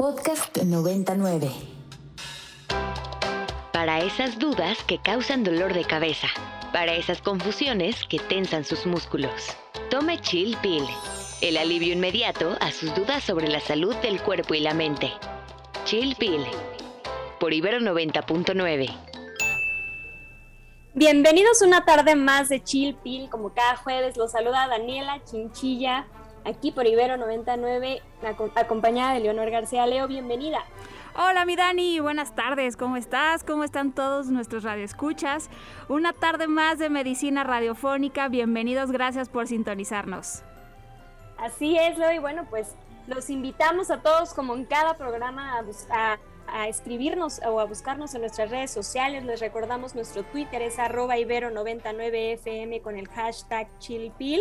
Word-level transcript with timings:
Podcast 0.00 0.56
99. 0.56 1.50
Para 3.70 3.98
esas 3.98 4.38
dudas 4.38 4.82
que 4.84 4.96
causan 4.96 5.44
dolor 5.44 5.74
de 5.74 5.84
cabeza. 5.84 6.26
Para 6.72 6.94
esas 6.94 7.20
confusiones 7.20 8.02
que 8.08 8.18
tensan 8.18 8.64
sus 8.64 8.86
músculos. 8.86 9.54
Tome 9.90 10.18
Chill 10.18 10.56
Pill. 10.62 10.86
El 11.42 11.58
alivio 11.58 11.92
inmediato 11.92 12.56
a 12.62 12.72
sus 12.72 12.94
dudas 12.94 13.24
sobre 13.24 13.48
la 13.48 13.60
salud 13.60 13.94
del 13.96 14.22
cuerpo 14.22 14.54
y 14.54 14.60
la 14.60 14.72
mente. 14.72 15.12
Chill 15.84 16.16
Pill. 16.16 16.46
Por 17.38 17.52
Ibero 17.52 17.80
90.9. 17.80 18.96
Bienvenidos 20.94 21.60
una 21.60 21.84
tarde 21.84 22.16
más 22.16 22.48
de 22.48 22.64
Chill 22.64 22.94
Pill. 22.94 23.28
Como 23.28 23.52
cada 23.52 23.76
jueves, 23.76 24.16
los 24.16 24.32
saluda 24.32 24.66
Daniela 24.66 25.22
Chinchilla 25.24 26.06
aquí 26.44 26.72
por 26.72 26.86
Ibero 26.86 27.16
99, 27.16 28.02
acompañada 28.54 29.14
de 29.14 29.20
Leonor 29.20 29.50
García. 29.50 29.86
Leo, 29.86 30.08
bienvenida. 30.08 30.64
Hola 31.16 31.44
mi 31.44 31.56
Dani, 31.56 31.98
buenas 31.98 32.36
tardes, 32.36 32.76
¿cómo 32.76 32.96
estás? 32.96 33.42
¿Cómo 33.42 33.64
están 33.64 33.92
todos 33.92 34.28
nuestros 34.28 34.62
radioescuchas? 34.62 35.50
Una 35.88 36.12
tarde 36.12 36.46
más 36.46 36.78
de 36.78 36.88
medicina 36.88 37.42
radiofónica, 37.42 38.28
bienvenidos, 38.28 38.92
gracias 38.92 39.28
por 39.28 39.48
sintonizarnos. 39.48 40.42
Así 41.36 41.76
es, 41.76 41.98
Leo, 41.98 42.12
y 42.12 42.18
bueno, 42.18 42.46
pues 42.48 42.76
los 43.08 43.28
invitamos 43.28 43.90
a 43.90 44.02
todos, 44.02 44.34
como 44.34 44.54
en 44.54 44.64
cada 44.64 44.94
programa, 44.94 45.58
a, 45.58 46.12
a 46.12 46.18
escribirnos 46.68 47.40
o 47.46 47.60
a 47.60 47.64
buscarnos 47.64 48.14
en 48.14 48.22
nuestras 48.22 48.50
redes 48.50 48.70
sociales. 48.70 49.24
Les 49.24 49.40
recordamos 49.40 49.94
nuestro 49.94 50.22
Twitter 50.24 50.62
es 50.62 50.78
arroba 50.78 51.16
ibero99fm 51.16 52.82
con 52.82 52.96
el 52.96 53.08
hashtag 53.08 53.68
chillpil. 53.78 54.40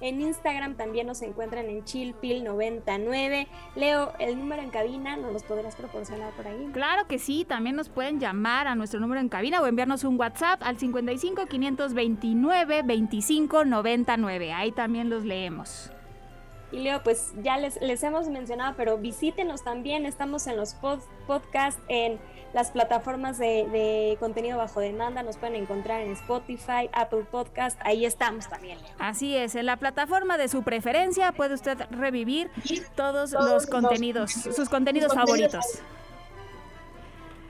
En 0.00 0.20
Instagram 0.20 0.76
también 0.76 1.06
nos 1.06 1.22
encuentran 1.22 1.66
en 1.66 1.84
chillpil99. 1.84 3.46
Leo, 3.76 4.12
el 4.18 4.38
número 4.38 4.62
en 4.62 4.70
cabina, 4.70 5.16
¿nos 5.16 5.32
los 5.32 5.42
podrás 5.44 5.76
proporcionar 5.76 6.32
por 6.34 6.46
ahí? 6.46 6.70
Claro 6.72 7.06
que 7.06 7.18
sí, 7.18 7.44
también 7.44 7.76
nos 7.76 7.88
pueden 7.88 8.20
llamar 8.20 8.66
a 8.66 8.74
nuestro 8.74 9.00
número 9.00 9.20
en 9.20 9.28
cabina 9.28 9.62
o 9.62 9.66
enviarnos 9.66 10.04
un 10.04 10.18
WhatsApp 10.18 10.62
al 10.62 10.78
55 10.78 11.46
529 11.46 12.82
25 12.82 13.64
99. 13.64 14.52
Ahí 14.52 14.72
también 14.72 15.08
los 15.08 15.24
leemos. 15.24 15.90
Y 16.74 16.80
Leo, 16.80 17.04
pues 17.04 17.32
ya 17.40 17.56
les, 17.56 17.80
les 17.80 18.02
hemos 18.02 18.26
mencionado, 18.28 18.74
pero 18.76 18.98
visítenos 18.98 19.62
también, 19.62 20.06
estamos 20.06 20.48
en 20.48 20.56
los 20.56 20.74
podcasts, 21.28 21.80
en 21.86 22.18
las 22.52 22.72
plataformas 22.72 23.38
de, 23.38 24.16
contenido 24.18 24.58
bajo 24.58 24.80
demanda, 24.80 25.22
nos 25.22 25.36
pueden 25.36 25.54
encontrar 25.54 26.00
en 26.00 26.10
Spotify, 26.12 26.90
Apple 26.92 27.26
Podcast, 27.30 27.78
ahí 27.84 28.04
estamos 28.04 28.48
también. 28.48 28.78
Así 28.98 29.36
es, 29.36 29.54
en 29.54 29.66
la 29.66 29.76
plataforma 29.76 30.36
de 30.36 30.48
su 30.48 30.64
preferencia 30.64 31.30
puede 31.30 31.54
usted 31.54 31.78
revivir 31.90 32.50
todos, 32.96 33.32
los 33.32 33.66
contenidos, 33.68 34.32
sus 34.32 34.68
contenidos 34.68 35.14
favoritos. 35.14 35.64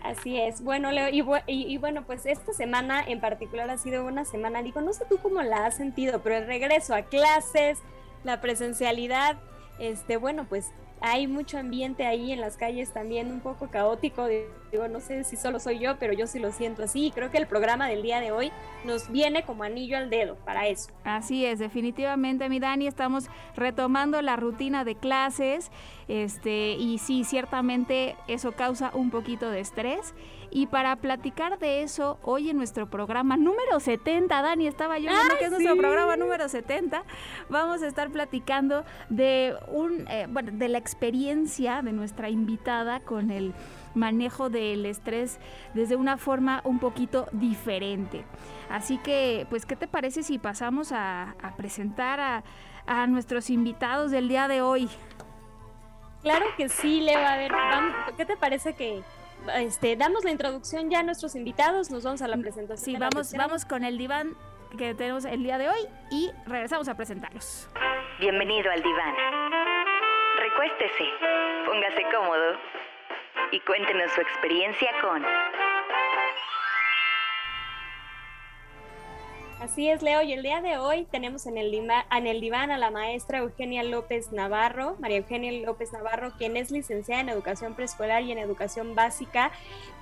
Así 0.02 0.39
es. 0.39 0.62
Bueno, 0.62 0.92
Leo, 0.92 1.08
y, 1.08 1.25
y, 1.47 1.78
bueno, 1.78 2.05
pues 2.05 2.27
esta 2.27 2.52
semana 2.52 3.02
en 3.06 3.20
particular 3.20 3.70
ha 3.70 3.78
sido 3.78 4.05
una 4.05 4.27
semana, 4.27 4.62
digo, 4.62 4.83
no 4.83 4.92
sé 4.92 5.06
tú 5.08 5.17
cómo 5.17 5.41
la 5.41 5.64
has 5.64 5.78
sentido, 5.78 6.20
pero 6.20 6.36
el 6.36 6.47
regreso 6.47 6.95
a 6.95 7.02
clases, 7.02 7.78
la 8.25 8.41
presencialidad, 8.41 9.36
este, 9.78 10.17
bueno, 10.17 10.47
pues 10.48 10.72
hay 11.06 11.27
mucho 11.27 11.58
ambiente 11.58 12.06
ahí 12.06 12.33
en 12.33 12.41
las 12.41 12.56
calles 12.56 12.91
también 12.92 13.30
un 13.30 13.41
poco 13.41 13.69
caótico. 13.69 14.27
Digo, 14.27 14.89
no 14.89 15.00
sé 15.00 15.25
si 15.25 15.36
solo 15.36 15.61
soy 15.61 15.78
yo, 15.78 15.98
pero 15.98 16.14
yo 16.14 16.27
sí 16.27 16.39
lo 16.39 16.50
siento 16.50 16.83
así. 16.83 17.12
Creo 17.14 17.30
que 17.30 17.36
el 17.36 17.47
programa 17.47 17.89
del 17.89 18.02
día 18.02 18.20
de 18.20 18.33
hoy 18.33 18.52
nos 18.86 19.11
viene 19.11 19.42
como 19.42 19.64
anillo 19.64 19.98
al 19.98 20.08
dedo 20.08 20.36
para 20.47 20.67
eso. 20.67 20.91
Así 21.05 21.45
es, 21.45 21.58
definitivamente, 21.58 22.48
mi 22.48 22.58
Dani, 22.58 22.86
estamos 22.86 23.27
retomando 23.55 24.22
la 24.22 24.36
rutina 24.36 24.84
de 24.84 24.95
clases. 24.95 25.70
Este, 26.08 26.72
y 26.78 26.97
sí, 26.97 27.25
ciertamente 27.25 28.17
eso 28.27 28.52
causa 28.52 28.91
un 28.95 29.11
poquito 29.11 29.50
de 29.50 29.61
estrés. 29.61 30.14
Y 30.55 30.69
para 30.69 30.94
platicar 30.94 31.58
de 31.58 31.83
eso, 31.83 32.16
hoy 32.22 32.48
en 32.48 32.56
nuestro 32.56 32.88
programa 32.88 33.36
número 33.36 33.80
70, 33.80 34.41
Dani, 34.41 34.69
estaba 34.69 35.01
yo 35.01 35.11
viendo 35.11 35.36
que 35.36 35.46
es 35.46 35.51
nuestro 35.51 35.77
programa 35.77 36.17
número 36.17 36.48
70, 36.48 37.02
vamos 37.48 37.83
a 37.83 37.89
estar 37.89 38.08
platicando 38.11 38.84
de 39.08 39.56
un, 39.73 40.06
eh, 40.08 40.29
bueno, 40.30 40.52
de 40.52 40.68
la 40.68 40.79
experiencia 40.79 41.83
de 41.83 41.90
nuestra 41.90 42.30
invitada 42.30 43.01
con 43.01 43.33
el 43.33 43.52
manejo 43.96 44.48
del 44.48 44.86
estrés 44.86 45.40
desde 45.74 45.96
una 45.96 46.18
forma 46.18 46.61
un 46.62 46.79
poquito 46.79 47.27
diferente. 47.33 48.24
Así 48.70 48.98
que, 48.98 49.48
pues, 49.50 49.67
¿qué 49.67 49.74
te 49.74 49.89
parece 49.89 50.23
si 50.23 50.39
pasamos 50.39 50.92
a, 50.92 51.34
presentar 51.56 52.20
a, 52.20 52.45
a, 52.86 53.08
nuestros 53.08 53.50
invitados 53.50 54.12
del 54.12 54.29
día 54.29 54.46
de 54.46 54.62
hoy? 54.62 54.89
Claro 56.23 56.46
que 56.56 56.68
sí, 56.68 57.00
Leo. 57.00 57.27
A 57.27 57.36
ver, 57.39 57.52
¿qué 58.17 58.24
te 58.24 58.36
parece 58.36 58.74
que 58.74 59.02
este, 59.56 59.96
damos 59.96 60.24
la 60.24 60.30
introducción 60.30 60.90
ya 60.90 61.00
a 61.00 61.02
nuestros 61.02 61.34
invitados, 61.34 61.90
nos 61.90 62.05
vamos 62.05 62.22
a 62.22 62.28
la 62.28 62.36
presentación. 62.36 62.84
Sí, 62.84 62.96
vamos, 62.98 63.33
vamos 63.33 63.64
con 63.64 63.84
el 63.84 63.98
diván 63.98 64.34
que 64.77 64.95
tenemos 64.95 65.24
el 65.24 65.42
día 65.42 65.58
de 65.58 65.68
hoy 65.68 65.89
y 66.11 66.30
regresamos 66.46 66.89
a 66.89 66.96
presentarlos. 66.96 67.68
Bienvenido 68.18 68.70
al 68.70 68.83
diván. 68.83 69.14
Recuéstese, 70.39 71.05
póngase 71.67 72.02
cómodo 72.12 72.58
y 73.52 73.61
cuéntenos 73.61 74.11
su 74.12 74.20
experiencia 74.20 74.90
con 75.00 75.24
Así 79.64 79.89
es, 79.89 80.02
Leo, 80.02 80.20
y 80.20 80.35
el 80.35 80.42
día 80.42 80.61
de 80.61 80.77
hoy 80.77 81.07
tenemos 81.11 81.47
en 81.47 81.57
el, 81.57 81.70
diván 81.70 82.70
a 82.70 82.77
la 82.77 82.91
maestra 82.91 83.39
Eugenia 83.39 83.83
López 83.83 84.30
Navarro, 84.30 84.95
María 85.01 85.17
Eugenia 85.17 85.51
López 85.64 85.91
Navarro, 85.91 86.35
quien 86.36 86.58
es 86.58 86.70
licenciada 86.70 87.23
en 87.23 87.30
educación 87.30 87.73
preescolar 87.74 88.23
y 88.24 88.33
en 88.33 88.36
educación 88.36 88.95
básica. 88.95 89.53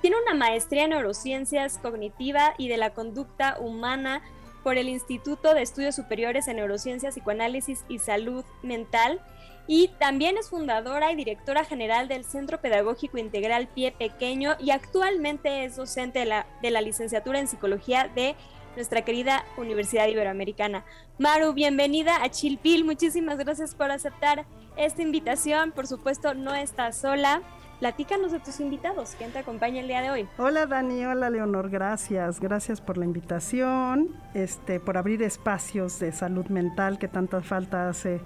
Tiene 0.01 0.17
una 0.21 0.33
maestría 0.33 0.83
en 0.83 0.89
neurociencias 0.89 1.77
cognitiva 1.77 2.55
y 2.57 2.67
de 2.67 2.75
la 2.75 2.89
conducta 2.89 3.57
humana 3.57 4.21
por 4.63 4.77
el 4.77 4.89
Instituto 4.89 5.53
de 5.53 5.61
Estudios 5.61 5.95
Superiores 5.95 6.49
en 6.49 6.57
Neurociencias, 6.57 7.13
Psicoanálisis 7.13 7.85
y 7.87 7.99
Salud 7.99 8.43
Mental. 8.63 9.21
Y 9.65 9.91
también 9.97 10.37
es 10.37 10.49
fundadora 10.49 11.13
y 11.13 11.15
directora 11.15 11.63
general 11.63 12.09
del 12.09 12.25
Centro 12.25 12.59
Pedagógico 12.59 13.17
Integral 13.17 13.69
Pie 13.69 13.93
Pequeño 13.93 14.57
y 14.59 14.71
actualmente 14.71 15.63
es 15.63 15.77
docente 15.77 16.19
de 16.19 16.25
la, 16.25 16.47
de 16.61 16.69
la 16.69 16.81
licenciatura 16.81 17.39
en 17.39 17.47
Psicología 17.47 18.11
de 18.13 18.35
nuestra 18.75 19.03
querida 19.03 19.43
Universidad 19.57 20.07
Iberoamericana. 20.07 20.83
Maru, 21.19 21.53
bienvenida 21.53 22.23
a 22.23 22.29
Chilpil, 22.29 22.85
muchísimas 22.85 23.37
gracias 23.37 23.75
por 23.75 23.91
aceptar 23.91 24.45
esta 24.75 25.01
invitación, 25.01 25.71
por 25.71 25.87
supuesto 25.87 26.33
no 26.33 26.55
estás 26.55 26.97
sola. 26.97 27.41
Platícanos 27.79 28.31
de 28.31 28.39
tus 28.39 28.59
invitados, 28.59 29.15
¿quién 29.17 29.31
te 29.31 29.39
acompaña 29.39 29.81
el 29.81 29.87
día 29.87 30.01
de 30.01 30.09
hoy? 30.09 30.27
Hola 30.37 30.65
Dani, 30.65 31.05
hola 31.05 31.29
Leonor, 31.29 31.69
gracias, 31.69 32.39
gracias 32.39 32.79
por 32.79 32.97
la 32.97 33.05
invitación, 33.05 34.15
este, 34.33 34.79
por 34.79 34.97
abrir 34.97 35.21
espacios 35.21 35.99
de 35.99 36.11
salud 36.11 36.45
mental 36.47 36.97
que 36.97 37.07
tanta 37.07 37.41
falta 37.41 37.89
hace 37.89 38.21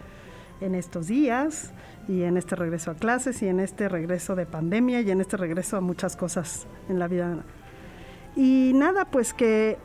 en 0.61 0.75
estos 0.75 1.07
días 1.07 1.71
y 2.07 2.23
en 2.23 2.37
este 2.37 2.55
regreso 2.55 2.91
a 2.91 2.95
clases 2.95 3.41
y 3.41 3.47
en 3.47 3.59
este 3.59 3.89
regreso 3.89 4.35
de 4.35 4.45
pandemia 4.45 5.01
y 5.01 5.11
en 5.11 5.21
este 5.21 5.37
regreso 5.37 5.77
a 5.77 5.81
muchas 5.81 6.15
cosas 6.15 6.67
en 6.87 6.99
la 6.99 7.07
vida. 7.07 7.43
Y 8.35 8.71
nada, 8.75 9.05
pues 9.05 9.33
que 9.33 9.77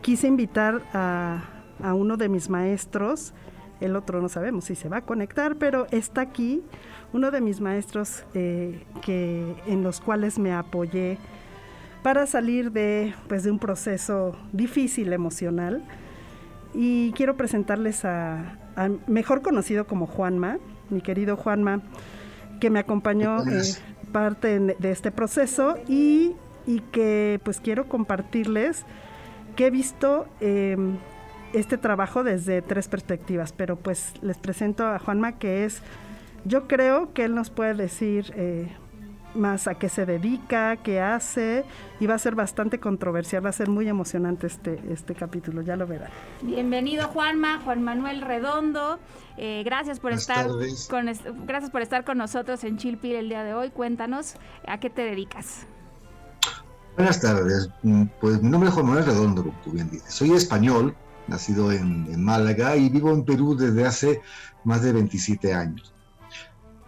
quise 0.00 0.26
invitar 0.26 0.82
a, 0.92 1.42
uno 1.94 2.16
de 2.16 2.28
mis 2.28 2.50
maestros, 2.50 3.32
el 3.80 3.96
otro 3.96 4.20
no 4.20 4.28
sabemos 4.28 4.66
si 4.66 4.74
se 4.74 4.88
va 4.88 4.98
a 4.98 5.00
conectar, 5.02 5.56
pero 5.56 5.86
está 5.90 6.20
aquí, 6.20 6.62
uno 7.12 7.30
de 7.30 7.40
mis 7.40 7.60
maestros 7.60 8.24
eh, 8.34 8.84
que, 9.02 9.54
en 9.66 9.82
los 9.82 10.00
cuales 10.00 10.38
me 10.38 10.52
apoyé 10.52 11.18
para 12.02 12.26
salir 12.26 12.72
de, 12.72 13.14
pues, 13.28 13.44
de 13.44 13.50
un 13.50 13.58
proceso 13.58 14.36
difícil 14.52 15.12
emocional. 15.12 15.82
Y 16.74 17.12
quiero 17.12 17.36
presentarles 17.36 18.04
a, 18.04 18.56
mejor 19.06 19.42
conocido 19.42 19.86
como 19.86 20.06
Juanma, 20.06 20.58
mi 20.90 21.00
querido 21.00 21.36
Juanma, 21.36 21.80
que 22.60 22.70
me 22.70 22.78
acompañó 22.78 23.42
en 23.42 23.62
parte 24.12 24.58
de 24.60 24.90
este 24.90 25.10
proceso 25.10 25.76
y, 25.88 26.34
y 26.66 26.80
que 26.92 27.40
pues 27.42 27.60
quiero 27.60 27.88
compartirles 27.88 28.84
que 29.56 29.66
he 29.66 29.70
visto 29.70 30.26
em, 30.40 30.96
este 31.52 31.78
trabajo 31.78 32.22
desde 32.22 32.62
tres 32.62 32.88
perspectivas, 32.88 33.52
pero 33.52 33.76
pues 33.76 34.12
les 34.22 34.38
presento 34.38 34.86
a 34.86 34.98
Juanma 34.98 35.38
que 35.38 35.64
es, 35.64 35.82
yo 36.44 36.66
creo 36.68 37.12
que 37.12 37.24
él 37.24 37.34
nos 37.34 37.50
puede 37.50 37.74
decir 37.74 38.32
eh, 38.36 38.68
más 39.34 39.68
a 39.68 39.74
qué 39.74 39.88
se 39.88 40.06
dedica, 40.06 40.76
qué 40.76 41.00
hace, 41.00 41.64
y 41.98 42.06
va 42.06 42.14
a 42.14 42.18
ser 42.18 42.34
bastante 42.34 42.80
controversial, 42.80 43.44
va 43.44 43.50
a 43.50 43.52
ser 43.52 43.68
muy 43.68 43.88
emocionante 43.88 44.46
este, 44.46 44.80
este 44.90 45.14
capítulo, 45.14 45.62
ya 45.62 45.76
lo 45.76 45.86
verán. 45.86 46.10
Bienvenido 46.42 47.08
Juanma, 47.08 47.60
Juan 47.60 47.82
Manuel 47.82 48.22
Redondo, 48.22 48.98
eh, 49.36 49.62
gracias 49.64 50.00
por 50.00 50.12
estar 50.12 50.48
con 50.88 51.06
gracias 51.46 51.70
por 51.70 51.82
estar 51.82 52.04
con 52.04 52.18
nosotros 52.18 52.62
en 52.64 52.76
Chilpil 52.76 53.14
el 53.14 53.28
día 53.28 53.44
de 53.44 53.54
hoy. 53.54 53.70
Cuéntanos 53.70 54.36
a 54.66 54.78
qué 54.78 54.90
te 54.90 55.02
dedicas. 55.02 55.66
Buenas 57.00 57.20
tardes, 57.22 57.70
mm, 57.82 58.02
pues 58.20 58.42
mi 58.42 58.50
nombre 58.50 58.68
es 58.68 58.74
Juan 58.74 58.88
Manuel 58.88 59.06
Redondo, 59.06 59.42
como 59.42 59.58
tú 59.64 59.70
bien 59.70 59.88
dices. 59.88 60.12
Soy 60.12 60.32
español, 60.32 60.94
nacido 61.28 61.72
en, 61.72 62.22
Málaga 62.22 62.76
y 62.76 62.90
vivo 62.90 63.10
en 63.10 63.24
Perú 63.24 63.56
desde 63.56 63.86
hace 63.86 64.20
más 64.64 64.82
de 64.82 64.92
27 64.92 65.54
años. 65.54 65.94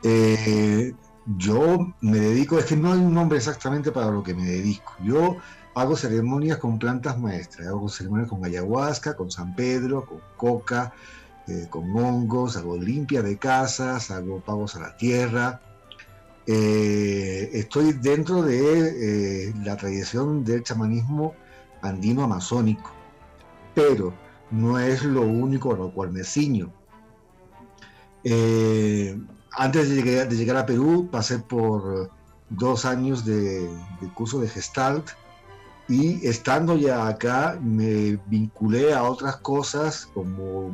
Eh, 0.02 0.92
yo 1.38 1.94
me 2.02 2.18
dedico, 2.18 2.58
es 2.58 2.66
que 2.66 2.76
no 2.76 2.92
hay 2.92 2.98
un 2.98 3.14
nombre 3.14 3.38
exactamente 3.38 3.90
para 3.90 4.10
lo 4.10 4.22
que 4.22 4.34
me 4.34 4.44
dedico. 4.44 4.92
Yo 5.02 5.38
hago 5.74 5.96
ceremonias 5.96 6.58
con 6.58 6.78
plantas 6.78 7.18
maestras, 7.18 7.68
hago 7.68 7.88
ceremonias 7.88 8.28
con 8.28 8.44
ayahuasca, 8.44 9.16
con 9.16 9.30
San 9.30 9.56
Pedro, 9.56 10.04
con 10.04 10.20
coca, 10.36 10.92
eh, 11.48 11.68
con 11.70 11.90
hongos, 11.96 12.58
hago 12.58 12.76
limpia 12.76 13.22
de 13.22 13.38
casas, 13.38 14.10
hago 14.10 14.40
pagos 14.40 14.76
a 14.76 14.80
la 14.80 14.94
tierra. 14.94 15.62
Eh, 16.46 17.50
estoy 17.52 17.92
dentro 17.92 18.42
de 18.42 19.48
eh, 19.48 19.54
la 19.64 19.76
tradición 19.76 20.44
del 20.44 20.62
chamanismo 20.62 21.34
andino 21.82 22.24
amazónico, 22.24 22.90
pero 23.74 24.12
no 24.50 24.78
es 24.78 25.04
lo 25.04 25.22
único 25.22 25.72
a 25.72 25.76
lo 25.76 25.92
cual 25.92 26.10
me 26.10 26.24
ciño. 26.24 26.72
Antes 29.54 29.90
de 29.90 30.34
llegar, 30.36 30.56
a 30.56 30.66
Perú, 30.66 31.08
pasé 31.10 31.38
por 31.38 32.10
dos 32.48 32.84
años 32.84 33.24
de, 33.24 33.68
curso 34.14 34.40
de 34.40 34.48
Gestalt 34.48 35.10
y 35.88 36.26
estando 36.26 36.76
ya 36.76 37.06
acá 37.06 37.58
me 37.60 38.18
vinculé 38.26 38.94
a 38.94 39.02
otras 39.02 39.36
cosas 39.36 40.08
como 40.14 40.70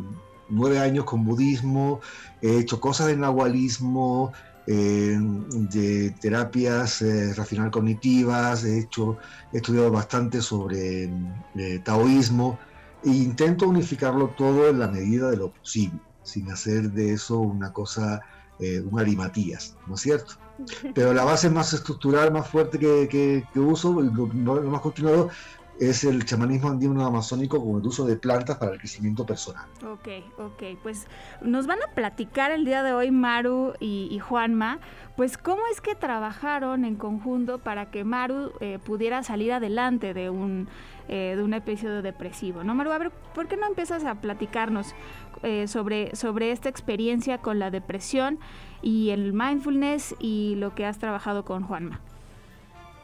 nueve 0.49 0.79
años 0.79 1.05
con 1.05 1.25
budismo, 1.25 2.00
he 2.41 2.59
hecho 2.59 2.81
cosas 2.81 3.09
de 3.09 3.17
nahualismo, 3.17 4.32
eh, 4.70 5.19
de 5.19 6.11
terapias 6.20 7.00
eh, 7.00 7.32
racional 7.35 7.70
cognitivas, 7.70 8.65
he, 8.65 8.81
hecho, 8.81 9.17
he 9.50 9.56
estudiado 9.56 9.91
bastante 9.91 10.43
sobre 10.43 11.11
eh, 11.56 11.81
taoísmo 11.82 12.59
e 13.03 13.09
intento 13.09 13.67
unificarlo 13.67 14.29
todo 14.37 14.69
en 14.69 14.79
la 14.79 14.88
medida 14.88 15.31
de 15.31 15.38
lo 15.38 15.53
posible, 15.53 15.99
sin 16.23 16.50
hacer 16.50 16.91
de 16.91 17.15
eso 17.15 17.38
una 17.38 17.73
cosa 17.73 18.20
eh, 18.59 18.81
un 18.81 19.00
arimatías, 19.00 19.76
¿no 19.87 19.94
es 19.94 20.03
cierto? 20.03 20.35
Pero 20.94 21.14
la 21.14 21.25
base 21.25 21.49
más 21.49 21.73
estructural, 21.73 22.31
más 22.31 22.49
fuerte 22.49 22.79
que, 22.79 23.44
uso, 23.55 24.03
lo, 24.03 24.26
más 24.64 24.82
continuado, 24.82 25.31
es 25.80 26.04
el 26.04 26.25
chamanismo 26.25 26.69
andino 26.69 27.04
amazónico 27.04 27.64
con 27.64 27.80
el 27.80 27.86
uso 27.86 28.04
de 28.04 28.16
plantas 28.16 28.56
para 28.58 28.72
el 28.72 28.78
crecimiento 28.78 29.25
personal. 29.25 29.64
Ok, 29.86 30.08
ok, 30.38 30.78
pues 30.82 31.06
nos 31.40 31.66
van 31.66 31.78
a 31.82 31.94
platicar 31.94 32.50
el 32.50 32.64
día 32.64 32.82
de 32.82 32.92
hoy 32.92 33.10
Maru 33.10 33.75
y, 33.80 34.19
Juanma, 34.19 34.78
pues 35.16 35.38
cómo 35.38 35.62
es 35.72 35.80
que 35.80 35.94
trabajaron 35.94 36.84
en 36.84 36.96
conjunto 36.96 37.58
para 37.58 37.90
que 37.90 38.04
Maru 38.04 38.52
eh, 38.60 38.78
pudiera 38.84 39.22
salir 39.22 39.52
adelante 39.52 40.14
de 40.14 40.30
un, 40.30 40.69
eh, 41.08 41.34
de 41.36 41.42
un 41.42 41.54
episodio 41.54 42.02
depresivo, 42.02 42.64
¿no, 42.64 42.75
Maru? 42.75 42.92
A 42.92 42.98
ver, 42.98 43.10
¿por 43.34 43.48
qué 43.48 43.56
no 43.56 43.66
empiezas 43.66 44.04
a 44.04 44.16
platicarnos 44.16 44.94
eh, 45.42 45.69
sobre, 45.69 46.16
sobre 46.16 46.50
esta 46.50 46.69
experiencia 46.69 47.38
con 47.38 47.60
la 47.60 47.70
depresión 47.70 48.40
y 48.82 49.10
el 49.10 49.32
mindfulness 49.32 50.16
y 50.19 50.54
lo 50.56 50.75
que 50.75 50.84
has 50.84 50.98
trabajado 50.98 51.44
con 51.44 51.62
Juanma. 51.62 52.00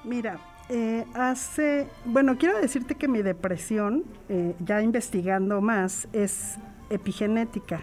Mira, 0.02 0.38
eh, 0.68 1.04
hace, 1.14 1.88
bueno, 2.04 2.36
quiero 2.38 2.58
decirte 2.58 2.94
que 2.94 3.08
mi 3.08 3.22
depresión, 3.22 4.04
eh, 4.28 4.54
ya 4.60 4.82
investigando 4.82 5.60
más, 5.60 6.08
es 6.12 6.58
epigenética. 6.90 7.80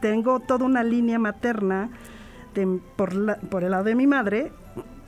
Tengo 0.00 0.40
toda 0.40 0.64
una 0.64 0.82
línea 0.82 1.18
materna 1.18 1.90
por, 2.96 3.12
el 3.12 3.70
lado 3.70 3.84
de 3.84 3.94
mi 3.94 4.06
madre. 4.06 4.52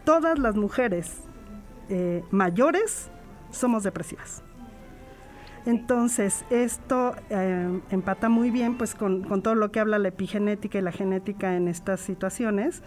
Todas 0.04 0.38
las 0.38 0.56
mujeres 0.56 1.22
mayores 2.30 3.10
somos 3.50 3.82
depresivas. 3.82 4.42
Entonces, 5.68 6.46
esto 6.48 7.14
eh, 7.28 7.80
empata 7.90 8.30
muy 8.30 8.50
bien 8.50 8.78
pues 8.78 8.94
con, 8.94 9.42
todo 9.42 9.54
lo 9.54 9.70
que 9.70 9.80
habla 9.80 9.98
la 9.98 10.08
epigenética 10.08 10.78
y 10.78 10.80
la 10.80 10.92
genética 10.92 11.56
en 11.56 11.68
estas 11.68 12.00
situaciones, 12.00 12.82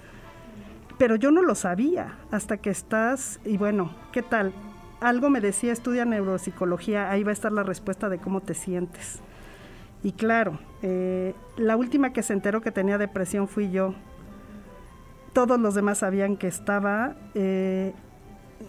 pero 1.02 1.16
yo 1.16 1.32
no 1.32 1.42
lo 1.42 1.56
sabía 1.56 2.20
hasta 2.30 2.58
que 2.58 2.70
estás, 2.70 3.40
y 3.44 3.58
bueno, 3.58 3.90
¿qué 4.12 4.22
tal? 4.22 4.54
Algo 5.00 5.32
me 5.32 5.42
decía, 5.42 5.74
estudia 5.74 6.06
neuropsicología, 6.06 7.10
ahí 7.10 7.24
va 7.24 7.32
a 7.32 7.34
estar 7.34 7.52
la 7.52 7.64
respuesta 7.64 8.08
de 8.08 8.20
cómo 8.20 8.42
te 8.42 8.54
sientes. 8.54 9.20
Y 10.04 10.12
claro, 10.12 10.60
eh, 10.84 11.34
la 11.58 11.76
última 11.76 12.14
que 12.14 12.22
se 12.22 12.34
enteró 12.34 12.62
que 12.62 12.72
tenía 12.72 13.00
depresión 13.00 13.48
fui 13.48 13.72
yo. 13.72 13.96
Todos 15.34 15.60
los 15.60 15.74
demás 15.74 15.98
sabían 15.98 16.38
que 16.38 16.46
estaba, 16.46 17.16
eh, 17.34 17.96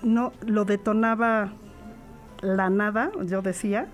no, 0.03 0.33
lo 0.41 0.65
detonaba 0.65 1.53
la 2.41 2.71
nada, 2.71 3.13
yo 3.27 3.43
decía. 3.43 3.89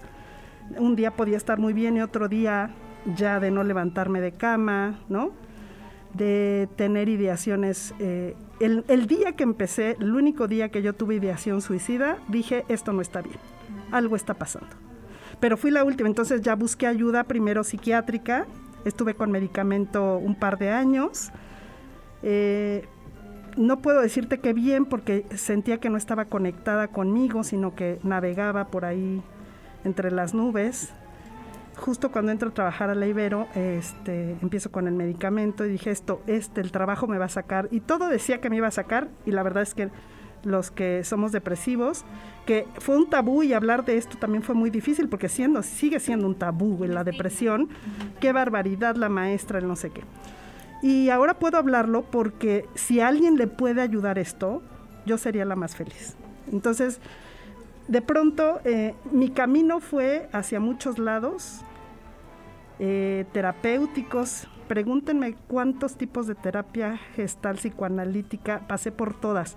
Un 0.77 0.95
día 0.95 1.11
podía 1.11 1.37
estar 1.37 1.59
muy 1.59 1.73
bien 1.73 1.97
y 1.97 2.03
otro 2.03 2.29
día 2.29 2.71
ya 3.17 3.41
de 3.41 3.51
no 3.51 3.65
levantarme 3.65 4.21
de 4.21 4.31
cama, 4.31 5.01
¿no? 5.09 5.33
De 6.15 6.69
tener 6.77 7.09
ideaciones. 7.09 7.95
Eh, 7.99 8.35
el, 8.61 9.07
día 9.07 9.33
que 9.33 9.45
empecé, 9.45 9.97
el 10.01 10.15
único 10.15 10.49
día 10.49 10.71
que 10.71 10.83
yo 10.83 10.95
tuve 10.95 11.17
ideación 11.17 11.61
suicida, 11.61 12.19
dije, 12.29 12.65
esto 12.69 12.93
no 12.93 13.01
está 13.03 13.21
bien, 13.21 13.39
algo 13.93 14.17
está 14.17 14.35
pasando. 14.35 14.69
Pero 15.41 15.57
fui 15.57 15.71
la 15.71 15.85
última, 15.85 16.09
entonces 16.09 16.41
ya 16.43 16.57
busqué 16.57 16.87
ayuda 16.87 17.25
primero 17.25 17.63
psiquiátrica, 17.63 18.47
estuve 18.85 19.15
con 19.15 19.31
medicamento 19.31 20.17
un 20.17 20.35
par 20.35 20.59
de 20.59 20.71
años. 20.71 21.31
Eh, 22.23 22.85
no 23.57 23.81
puedo 23.81 24.01
decirte 24.01 24.39
que 24.39 24.53
bien 24.53 24.87
porque 24.87 25.27
sentía 25.37 25.79
que 25.79 25.91
no 25.91 25.97
estaba 25.97 26.25
conectada 26.25 26.89
conmigo, 26.89 27.45
sino 27.45 27.75
que 27.75 27.99
navegaba 28.03 28.69
por 28.69 28.85
ahí 28.85 29.23
entre 29.85 30.11
las 30.11 30.35
nubes. 30.35 30.93
Justo 31.79 32.11
cuando 32.11 32.33
entro 32.33 32.51
a 32.51 32.55
trabajar 32.55 32.91
a 32.91 32.95
la 32.95 33.07
Ibero, 33.07 33.49
este, 33.55 34.37
empiezo 34.43 34.71
con 34.71 34.89
el 34.89 34.95
medicamento 34.95 35.65
y 35.65 35.71
dije 35.71 35.91
esto, 35.91 36.23
este, 36.27 36.61
el 36.61 36.73
trabajo 36.73 37.07
me 37.07 37.19
va 37.19 37.27
a 37.27 37.31
sacar. 37.31 37.69
Y 37.71 37.81
todo 37.81 38.09
decía 38.09 38.41
que 38.41 38.51
me 38.51 38.57
iba 38.57 38.67
a 38.67 38.73
sacar 38.73 39.09
y 39.25 39.31
la 39.31 39.43
verdad 39.43 39.63
es 39.63 39.75
que 39.75 39.91
los 40.43 40.71
que 40.71 41.05
somos 41.05 41.33
depresivos, 41.33 42.05
que 42.47 42.67
fue 42.79 42.97
un 42.97 43.11
tabú 43.11 43.43
y 43.43 43.53
hablar 43.53 43.85
de 43.85 43.97
esto 43.97 44.19
también 44.19 44.43
fue 44.43 44.55
muy 44.55 44.71
difícil 44.71 45.09
porque 45.09 45.29
siendo, 45.29 45.63
sigue 45.63 46.01
siendo 46.01 46.27
un 46.27 46.35
tabú 46.35 46.85
en 46.85 46.95
la 46.95 47.05
depresión. 47.05 47.69
Qué 48.21 48.33
barbaridad 48.33 48.97
la 48.97 49.09
maestra, 49.09 49.59
el 49.59 49.69
no 49.69 49.77
sé 49.77 49.91
qué. 49.91 50.03
Y 50.83 51.11
ahora 51.11 51.35
puedo 51.35 51.59
hablarlo 51.59 52.03
porque 52.03 52.67
si 52.75 53.01
alguien 53.01 53.37
le 53.37 53.47
puede 53.47 53.83
ayudar 53.83 54.19
esto, 54.19 54.63
yo 55.07 55.19
sería 55.19 55.45
la 55.45 55.57
más 55.57 55.75
feliz. 55.75 56.17
Entonces, 56.53 57.01
de 57.89 58.03
pronto, 58.03 58.61
eh, 58.65 58.95
mi 59.11 59.31
camino 59.31 59.81
fue 59.81 60.29
hacia 60.33 60.61
muchos 60.61 60.99
lados, 60.99 61.63
eh, 62.79 63.25
terapéuticos. 63.33 64.47
Pregúntenme 64.69 65.35
cuántos 65.49 65.97
tipos 65.97 66.27
de 66.27 66.35
terapia 66.35 66.99
gestal 67.17 67.57
psicoanalítica 67.57 68.67
pasé 68.69 68.93
por 68.93 69.19
todas. 69.19 69.57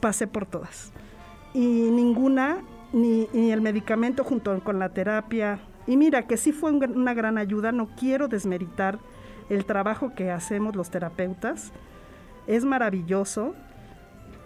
Pasé 0.00 0.26
por 0.26 0.46
todas. 0.46 0.92
Y 1.54 1.90
ninguna, 1.90 2.58
ni, 2.92 3.28
ni 3.32 3.52
el 3.52 3.60
medicamento 3.60 4.24
junto 4.24 4.58
con 4.62 4.78
la 4.78 4.90
terapia. 4.90 5.60
Y 5.86 5.96
mira, 5.96 6.26
que 6.26 6.36
sí 6.36 6.52
fue 6.52 6.72
una 6.72 7.14
gran 7.14 7.38
ayuda, 7.38 7.72
no 7.72 7.88
quiero 7.96 8.28
desmeritar 8.28 8.98
el 9.48 9.64
trabajo 9.64 10.14
que 10.14 10.30
hacemos 10.30 10.76
los 10.76 10.90
terapeutas 10.90 11.72
es 12.46 12.64
maravilloso. 12.64 13.54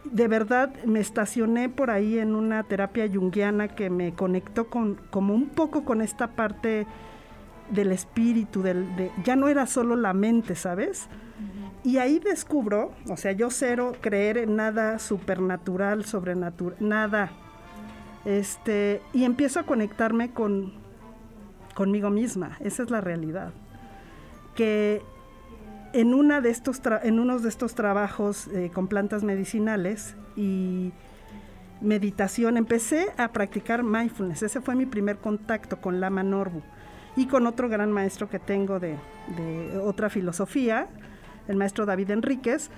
De 0.04 0.28
verdad 0.28 0.72
me 0.84 1.00
estacioné 1.00 1.68
por 1.68 1.90
ahí 1.90 2.18
en 2.18 2.34
una 2.34 2.62
terapia 2.62 3.08
junguiana 3.12 3.68
que 3.68 3.90
me 3.90 4.12
conectó 4.12 4.68
con 4.68 4.96
como 5.10 5.34
un 5.34 5.48
poco 5.48 5.84
con 5.84 6.02
esta 6.02 6.28
parte 6.28 6.86
del 7.70 7.92
espíritu, 7.92 8.62
del, 8.62 8.86
ya 9.24 9.36
no 9.36 9.48
era 9.48 9.66
solo 9.66 9.96
la 9.96 10.12
mente, 10.12 10.54
¿sabes? 10.54 11.08
Y 11.82 11.96
ahí 11.96 12.18
descubro, 12.18 12.92
o 13.08 13.16
sea, 13.16 13.32
yo 13.32 13.50
cero 13.50 13.92
creer 14.00 14.38
en 14.38 14.56
nada 14.56 14.98
supernatural, 14.98 16.04
sobrenatural, 16.04 16.76
nada. 16.80 17.30
Este, 18.24 19.02
y 19.12 19.24
empiezo 19.24 19.60
a 19.60 19.64
conectarme 19.64 20.30
con 20.30 20.72
conmigo 21.74 22.08
misma, 22.10 22.56
esa 22.60 22.82
es 22.84 22.90
la 22.90 23.00
realidad 23.00 23.52
que 24.54 25.02
en, 25.94 26.12
una 26.12 26.40
de 26.40 26.50
estos 26.50 26.82
en 27.02 27.20
uno 27.20 27.38
de 27.38 27.48
estos 27.48 27.74
trabajos 27.74 28.48
eh, 28.48 28.70
con 28.74 28.88
plantas 28.88 29.22
medicinales 29.22 30.16
y 30.36 30.92
meditación 31.80 32.56
empecé 32.56 33.06
a 33.16 33.28
practicar 33.28 33.82
mindfulness. 33.82 34.42
Ese 34.42 34.60
fue 34.60 34.74
mi 34.74 34.86
primer 34.86 35.18
contacto 35.18 35.80
con 35.80 36.00
Lama 36.00 36.22
Norbu 36.22 36.62
y 37.16 37.26
con 37.26 37.46
otro 37.46 37.68
gran 37.68 37.92
maestro 37.92 38.28
que 38.28 38.40
tengo 38.40 38.80
de, 38.80 38.96
de 39.36 39.78
otra 39.78 40.10
filosofía, 40.10 40.88
el 41.46 41.56
maestro 41.56 41.86
David 41.86 42.10
Enríquez, 42.10 42.70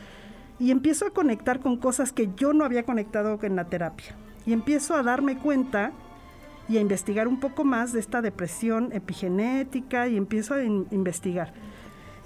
y 0.59 0.71
empiezo 0.71 1.07
a 1.07 1.11
conectar 1.11 1.61
con 1.61 1.79
cosas 1.79 2.13
que 2.13 2.31
yo 2.37 2.53
no 2.53 2.65
había 2.65 2.85
conectado 2.85 3.39
en 3.43 3.57
la 3.57 3.65
terapia. 3.65 4.15
Y 4.45 4.53
empiezo 4.53 4.95
a 4.95 5.03
darme 5.03 5.39
cuenta 5.39 5.93
y 6.69 6.77
a 6.77 6.81
investigar 6.81 7.29
un 7.29 7.41
poco 7.41 7.65
más 7.65 7.93
de 7.93 8.01
esta 8.01 8.21
depresión 8.21 8.93
epigenética 8.93 10.09
y 10.09 10.17
empiezo 10.17 10.55
a 10.55 10.63
investigar. 10.63 11.53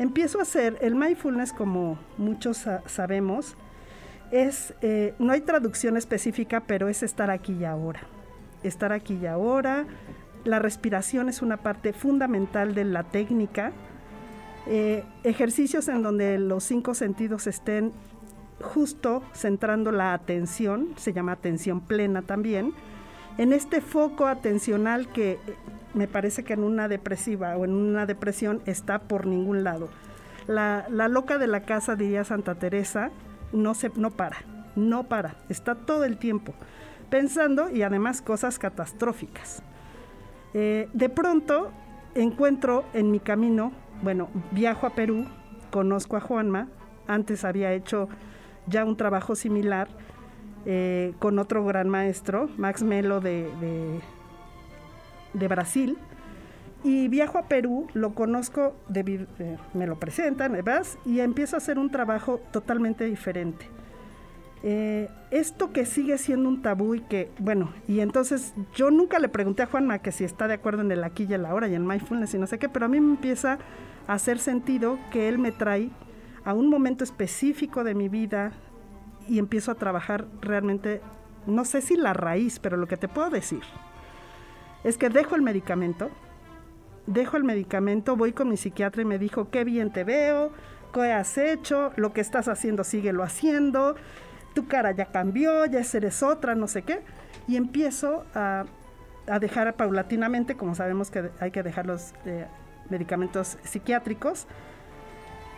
Empiezo 0.00 0.38
a 0.38 0.42
hacer 0.44 0.78
el 0.80 0.94
mindfulness, 0.94 1.52
como 1.52 1.98
muchos 2.16 2.66
sabemos, 2.86 3.54
es, 4.30 4.72
eh, 4.80 5.12
no 5.18 5.34
hay 5.34 5.42
traducción 5.42 5.98
específica, 5.98 6.60
pero 6.66 6.88
es 6.88 7.02
estar 7.02 7.30
aquí 7.30 7.52
y 7.52 7.64
ahora. 7.66 8.00
Estar 8.62 8.94
aquí 8.94 9.18
y 9.20 9.26
ahora. 9.26 9.84
La 10.44 10.58
respiración 10.58 11.28
es 11.28 11.42
una 11.42 11.58
parte 11.58 11.92
fundamental 11.92 12.74
de 12.74 12.84
la 12.84 13.02
técnica. 13.02 13.72
Eh, 14.66 15.04
ejercicios 15.22 15.86
en 15.88 16.02
donde 16.02 16.38
los 16.38 16.64
cinco 16.64 16.94
sentidos 16.94 17.46
estén 17.46 17.92
justo 18.62 19.22
centrando 19.34 19.92
la 19.92 20.14
atención, 20.14 20.94
se 20.96 21.12
llama 21.12 21.32
atención 21.32 21.82
plena 21.82 22.22
también, 22.22 22.72
en 23.40 23.54
este 23.54 23.80
foco 23.80 24.26
atencional 24.26 25.08
que 25.08 25.38
me 25.94 26.06
parece 26.06 26.44
que 26.44 26.52
en 26.52 26.62
una 26.62 26.88
depresiva 26.88 27.56
o 27.56 27.64
en 27.64 27.72
una 27.72 28.04
depresión 28.04 28.60
está 28.66 28.98
por 28.98 29.24
ningún 29.26 29.64
lado. 29.64 29.88
La, 30.46 30.86
loca 31.08 31.38
de 31.38 31.46
la 31.46 31.62
casa, 31.62 31.96
diría 31.96 32.22
Santa 32.22 32.56
Teresa, 32.56 33.10
no, 33.54 33.72
se, 33.72 33.90
no 33.96 34.10
para, 34.10 34.36
no 34.76 35.04
para, 35.04 35.36
está 35.48 35.74
todo 35.74 36.04
el 36.04 36.18
tiempo 36.18 36.52
pensando 37.08 37.70
y 37.70 37.80
además 37.80 38.20
cosas 38.20 38.58
catastróficas. 38.58 39.62
Eh, 40.52 40.90
de 40.92 41.08
pronto 41.08 41.72
encuentro 42.14 42.84
en 42.92 43.10
mi 43.10 43.20
camino, 43.20 43.72
bueno, 44.02 44.28
viajo 44.50 44.86
a 44.86 44.90
Perú, 44.90 45.24
conozco 45.70 46.18
a 46.18 46.20
Juanma, 46.20 46.68
antes 47.06 47.46
había 47.46 47.72
hecho 47.72 48.10
ya 48.66 48.84
un 48.84 48.98
trabajo 48.98 49.34
similar 49.34 49.88
eh, 50.66 51.14
con 51.18 51.38
otro 51.38 51.64
gran 51.64 51.88
maestro, 51.88 52.48
Max 52.56 52.82
Melo 52.82 53.20
de, 53.20 53.48
Brasil, 55.32 55.96
y 56.84 57.08
viajo 57.08 57.38
a 57.38 57.42
Perú, 57.42 57.86
lo 57.94 58.14
conozco, 58.14 58.74
eh, 58.94 59.56
me 59.74 59.86
lo 59.86 59.98
presentan, 59.98 60.52
¿verdad? 60.52 60.86
y 61.04 61.20
empiezo 61.20 61.56
a 61.56 61.58
hacer 61.58 61.78
un 61.78 61.90
trabajo 61.90 62.40
totalmente 62.52 63.04
diferente. 63.04 63.66
Eh, 64.62 65.08
esto 65.30 65.72
que 65.72 65.86
sigue 65.86 66.18
siendo 66.18 66.46
un 66.48 66.60
tabú 66.60 66.94
y 66.94 67.00
que, 67.00 67.30
bueno, 67.38 67.72
y 67.88 68.00
entonces 68.00 68.52
yo 68.74 68.90
nunca 68.90 69.18
le 69.18 69.30
pregunté 69.30 69.62
a 69.62 69.66
Juanma 69.66 70.00
que 70.00 70.12
si 70.12 70.24
está 70.24 70.48
de 70.48 70.54
acuerdo 70.54 70.82
en 70.82 70.92
el 70.92 71.02
aquí 71.02 71.26
y 71.28 71.32
el 71.32 71.46
ahora 71.46 71.66
y 71.68 71.74
en 71.74 71.86
mindfulness 71.86 72.34
y 72.34 72.38
no 72.38 72.46
sé 72.46 72.58
qué, 72.58 72.68
pero 72.68 72.84
a 72.84 72.88
mí 72.88 73.00
me 73.00 73.12
empieza 73.12 73.58
a 74.06 74.12
hacer 74.12 74.38
sentido 74.38 74.98
que 75.10 75.30
él 75.30 75.38
me 75.38 75.50
trae 75.50 75.88
a 76.44 76.52
un 76.52 76.68
momento 76.68 77.04
específico 77.04 77.84
de 77.84 77.94
mi 77.94 78.10
vida 78.10 78.52
y 79.30 79.38
empiezo 79.38 79.70
a 79.70 79.76
trabajar 79.76 80.26
realmente, 80.42 81.00
no 81.46 81.64
sé 81.64 81.80
si 81.80 81.96
la 81.96 82.12
raíz, 82.12 82.58
pero 82.58 82.76
lo 82.76 82.88
que 82.88 82.96
te 82.96 83.06
puedo 83.06 83.30
decir 83.30 83.62
es 84.82 84.98
que 84.98 85.08
dejo 85.08 85.36
el 85.36 85.42
medicamento, 85.42 86.10
dejo 87.06 87.36
el 87.36 87.44
medicamento, 87.44 88.16
voy 88.16 88.32
con 88.32 88.48
mi 88.48 88.56
psiquiatra 88.56 89.02
y 89.02 89.04
me 89.04 89.18
dijo, 89.18 89.48
qué 89.50 89.62
bien 89.62 89.92
te 89.92 90.02
veo, 90.02 90.50
qué 90.92 91.12
has 91.12 91.38
hecho, 91.38 91.92
lo 91.94 92.12
que 92.12 92.20
estás 92.20 92.48
haciendo 92.48 92.82
síguelo 92.82 93.22
haciendo 93.22 93.94
tu 94.52 94.66
cara 94.66 94.90
ya 94.90 95.06
cambió, 95.06 95.64
ya 95.66 95.80
eres 95.92 96.22
otra, 96.24 96.56
no 96.56 96.66
sé 96.66 96.82
qué. 96.82 97.02
Y 97.46 97.56
empiezo 97.56 98.24
a, 98.34 98.64
dejar 99.40 99.76
paulatinamente, 99.76 100.56
como 100.56 100.74
sabemos 100.74 101.12
que 101.12 101.30
hay 101.38 101.52
que 101.52 101.62
dejar 101.62 101.86
los 101.86 102.14
eh, 102.24 102.48
medicamentos 102.88 103.58
psiquiátricos, 103.62 104.48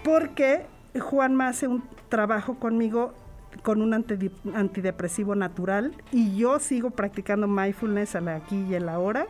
porque 0.04 0.66
Juanma 1.00 1.48
hace 1.48 1.68
un 1.68 1.82
trabajo 2.10 2.56
conmigo 2.56 3.14
con 3.62 3.82
un 3.82 3.94
antidepresivo 3.94 5.34
natural 5.34 5.94
y 6.10 6.36
yo 6.36 6.58
sigo 6.58 6.90
practicando 6.90 7.46
mindfulness 7.46 8.16
a 8.16 8.20
la 8.20 8.36
aquí 8.36 8.64
y 8.68 8.74
a 8.74 8.80
la 8.80 8.98
hora 8.98 9.26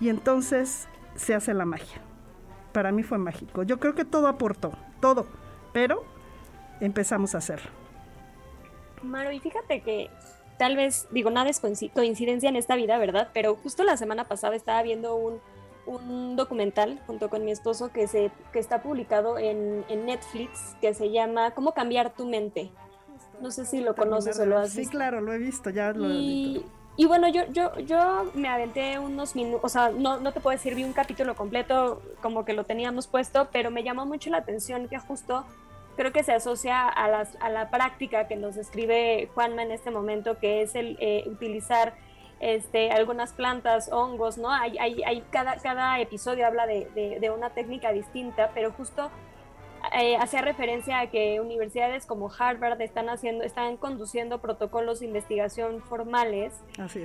y 0.00 0.08
entonces 0.08 0.88
se 1.14 1.34
hace 1.34 1.54
la 1.54 1.64
magia. 1.64 2.00
Para 2.72 2.90
mí 2.90 3.02
fue 3.02 3.18
mágico. 3.18 3.62
Yo 3.62 3.78
creo 3.78 3.94
que 3.94 4.04
todo 4.04 4.26
aportó, 4.28 4.72
todo, 5.00 5.26
pero 5.72 6.04
empezamos 6.80 7.34
a 7.34 7.38
hacerlo. 7.38 7.70
Maro, 9.02 9.32
y 9.32 9.40
fíjate 9.40 9.80
que 9.80 10.10
tal 10.58 10.76
vez, 10.76 11.08
digo, 11.10 11.30
nada 11.30 11.50
es 11.50 11.60
coincidencia 11.60 12.48
en 12.48 12.56
esta 12.56 12.76
vida, 12.76 12.98
¿verdad? 12.98 13.30
Pero 13.32 13.56
justo 13.56 13.84
la 13.84 13.96
semana 13.96 14.28
pasada 14.28 14.54
estaba 14.54 14.82
viendo 14.82 15.16
un, 15.16 15.40
documental 16.36 17.00
junto 17.08 17.28
con 17.28 17.44
mi 17.44 17.50
esposo 17.50 17.92
que, 17.92 18.06
se, 18.06 18.30
que 18.52 18.60
está 18.60 18.82
publicado 18.82 19.38
en, 19.38 19.84
Netflix 20.06 20.76
que 20.80 20.94
se 20.94 21.10
llama 21.10 21.50
¿Cómo 21.50 21.72
cambiar 21.72 22.14
tu 22.14 22.26
mente? 22.26 22.70
No 23.42 23.50
sé 23.50 23.66
si 23.66 23.80
lo 23.80 23.94
conoces 23.94 24.38
o 24.38 24.46
lo 24.46 24.58
has 24.58 24.74
visto. 24.74 24.82
Sí, 24.82 24.96
claro, 24.96 25.20
lo 25.20 25.32
he 25.32 25.38
visto, 25.38 25.70
ya 25.70 25.92
lo 25.92 26.08
y, 26.08 26.56
he 26.56 26.62
Y 26.96 27.06
bueno, 27.06 27.28
yo, 27.28 27.42
yo, 27.52 27.78
yo 27.80 28.30
me 28.34 28.48
aventé 28.48 28.98
unos 28.98 29.34
minutos, 29.34 29.60
o 29.64 29.68
sea, 29.68 29.90
no, 29.90 30.20
no 30.20 30.32
te 30.32 30.40
puedo 30.40 30.56
decir, 30.56 30.74
vi 30.74 30.84
un 30.84 30.92
capítulo 30.92 31.34
completo 31.34 32.00
como 32.22 32.44
que 32.44 32.52
lo 32.52 32.64
teníamos 32.64 33.06
puesto, 33.06 33.48
pero 33.52 33.70
me 33.70 33.82
llamó 33.82 34.06
mucho 34.06 34.30
la 34.30 34.38
atención 34.38 34.88
que 34.88 34.98
justo 34.98 35.44
creo 35.96 36.12
que 36.12 36.22
se 36.22 36.32
asocia 36.32 36.88
a, 36.88 37.08
las, 37.08 37.36
a 37.40 37.50
la 37.50 37.70
práctica 37.70 38.26
que 38.26 38.36
nos 38.36 38.54
describe 38.54 39.28
Juanma 39.34 39.62
en 39.62 39.72
este 39.72 39.90
momento, 39.90 40.38
que 40.38 40.62
es 40.62 40.74
el 40.74 40.96
eh, 41.00 41.24
utilizar 41.26 41.94
este, 42.40 42.90
algunas 42.90 43.32
plantas, 43.32 43.90
hongos, 43.92 44.38
¿no? 44.38 44.50
Hay, 44.50 44.76
hay, 44.78 45.02
hay 45.04 45.22
cada, 45.30 45.56
cada 45.56 46.00
episodio 46.00 46.46
habla 46.46 46.66
de, 46.66 47.18
de, 47.20 47.30
una 47.30 47.50
técnica 47.50 47.92
distinta, 47.92 48.50
pero 48.54 48.72
justo 48.72 49.10
eh, 49.94 50.16
hacía 50.16 50.42
referencia 50.42 51.00
a 51.00 51.06
que 51.08 51.40
universidades 51.40 52.06
como 52.06 52.30
Harvard 52.32 52.80
están 52.80 53.08
haciendo, 53.08 53.44
están 53.44 53.76
conduciendo 53.76 54.40
protocolos 54.40 55.00
de 55.00 55.06
investigación 55.06 55.82
formales 55.82 56.52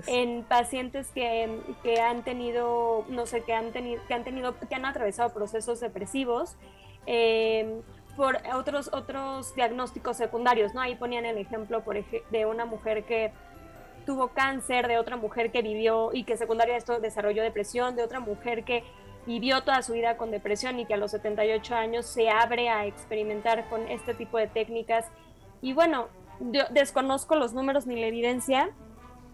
en 0.08 0.44
pacientes 0.44 1.10
que, 1.12 1.60
que, 1.84 2.00
han 2.00 2.24
tenido, 2.24 3.06
no 3.10 3.26
sé, 3.26 3.42
que 3.42 3.54
han 3.54 3.72
tenido, 3.72 4.02
que 4.08 4.14
han 4.14 4.24
tenido, 4.24 4.56
que 4.60 4.76
han 4.76 4.86
atravesado 4.86 5.34
procesos 5.34 5.80
depresivos. 5.80 6.56
Eh, 7.08 7.82
por 8.16 8.40
otros, 8.56 8.90
otros 8.94 9.54
diagnósticos 9.56 10.18
secundarios, 10.18 10.74
¿no? 10.74 10.82
Ahí 10.82 10.96
ponían 10.96 11.26
el 11.26 11.38
ejemplo 11.38 11.84
por 11.84 12.04
de 12.04 12.46
una 12.46 12.66
mujer 12.66 13.04
que 13.04 13.32
tuvo 14.08 14.30
cáncer, 14.30 14.88
de 14.88 14.98
otra 14.98 15.18
mujer 15.18 15.52
que 15.52 15.62
vivió 15.62 16.12
y 16.14 16.24
que 16.24 16.38
secundaria 16.38 16.76
a 16.76 16.78
esto 16.78 17.00
desarrolló 17.00 17.44
depresión, 17.44 17.96
de 17.96 18.04
otra 18.04 18.20
mujer 18.20 18.64
que 18.64 18.84
vivió 19.28 19.62
toda 19.64 19.84
su 19.84 19.94
vida 19.94 20.18
con 20.18 20.32
depresión 20.32 20.80
y 20.80 20.86
que 20.86 20.94
a 20.96 20.98
los 20.98 21.12
78 21.12 21.76
años 21.76 22.06
se 22.06 22.30
abre 22.30 22.70
a 22.70 22.86
experimentar 22.86 23.70
con 23.70 23.88
este 23.90 24.14
tipo 24.14 24.38
de 24.38 24.48
técnicas. 24.48 25.06
Y 25.62 25.74
bueno, 25.74 26.08
yo 26.40 26.64
desconozco 26.72 27.36
los 27.36 27.54
números 27.54 27.86
ni 27.86 28.00
la 28.00 28.08
evidencia, 28.08 28.70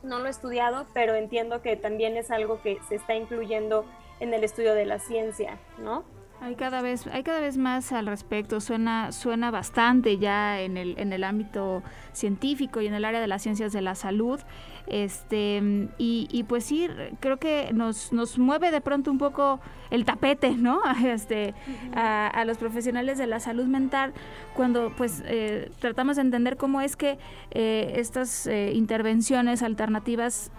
no 0.02 0.20
lo 0.20 0.26
he 0.26 0.32
estudiado, 0.32 0.88
pero 0.94 1.14
entiendo 1.14 1.62
que 1.62 1.78
también 1.78 2.18
es 2.18 2.32
algo 2.32 2.62
que 2.62 2.80
se 2.90 2.96
está 2.96 3.16
incluyendo 3.16 3.86
en 4.20 4.34
el 4.34 4.44
estudio 4.44 4.74
de 4.74 4.86
la 4.86 5.00
ciencia, 5.00 5.60
¿no? 5.78 6.04
Hay 6.42 6.56
cada 6.56 6.82
vez, 6.82 7.08
hay 7.08 7.24
cada 7.24 7.40
vez 7.40 7.58
más 7.58 7.94
al 7.94 8.06
respecto, 8.06 8.60
suena, 8.60 9.14
suena 9.14 9.50
bastante 9.50 10.18
ya 10.18 10.60
en 10.60 10.76
el, 10.76 10.96
en 10.98 11.14
el 11.14 11.24
ámbito 11.24 11.84
científico 12.12 12.82
y 12.82 12.88
en 12.88 12.94
el 12.94 13.06
área 13.06 13.22
de 13.22 13.28
las 13.28 13.42
ciencias 13.42 13.72
de 13.72 13.82
la 13.82 13.96
salud. 13.96 14.42
Este, 14.88 15.90
y, 15.98 16.46
pues 16.50 16.66
sí, 16.66 16.90
creo 17.22 17.38
que 17.38 17.72
nos, 17.74 18.12
nos 18.12 18.38
mueve 18.38 18.72
de 18.72 18.82
pronto 18.82 19.10
un 19.10 19.18
poco 19.18 19.62
el 19.90 20.04
tapete, 20.04 20.52
¿no? 20.52 20.82
Este, 21.04 21.54
a, 21.96 22.44
los 22.46 22.58
profesionales 22.58 23.18
de 23.18 23.28
la 23.28 23.40
salud 23.40 23.66
mental 23.66 24.14
cuando 24.54 24.92
pues 24.98 25.24
eh, 25.26 25.72
tratamos 25.80 26.18
de 26.18 26.24
entender 26.24 26.58
cómo 26.58 26.82
es 26.82 26.96
que 26.96 27.18
eh, 27.52 27.94
estas 27.96 28.48
eh, 28.48 28.74
intervenciones 28.74 29.62
alternativas 29.62 30.52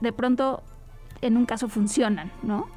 de 0.00 0.12
pronto 0.12 0.62
en 1.22 1.36
un 1.36 1.46
caso 1.46 1.68
funcionan, 1.68 2.32
¿no? 2.42 2.68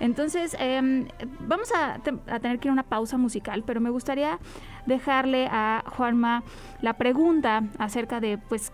Entonces, 0.00 0.56
em, 0.58 1.08
vamos 1.40 1.72
a, 1.72 1.98
tener 1.98 2.58
que 2.58 2.68
ir 2.68 2.70
a 2.70 2.72
una 2.72 2.82
pausa 2.82 3.18
musical, 3.18 3.64
pero 3.66 3.80
me 3.80 3.90
gustaría 3.90 4.38
dejarle 4.86 5.48
a 5.50 5.84
Juanma 5.96 6.42
la 6.80 6.94
pregunta 6.94 7.64
acerca 7.78 8.20
de, 8.20 8.38
pues, 8.38 8.72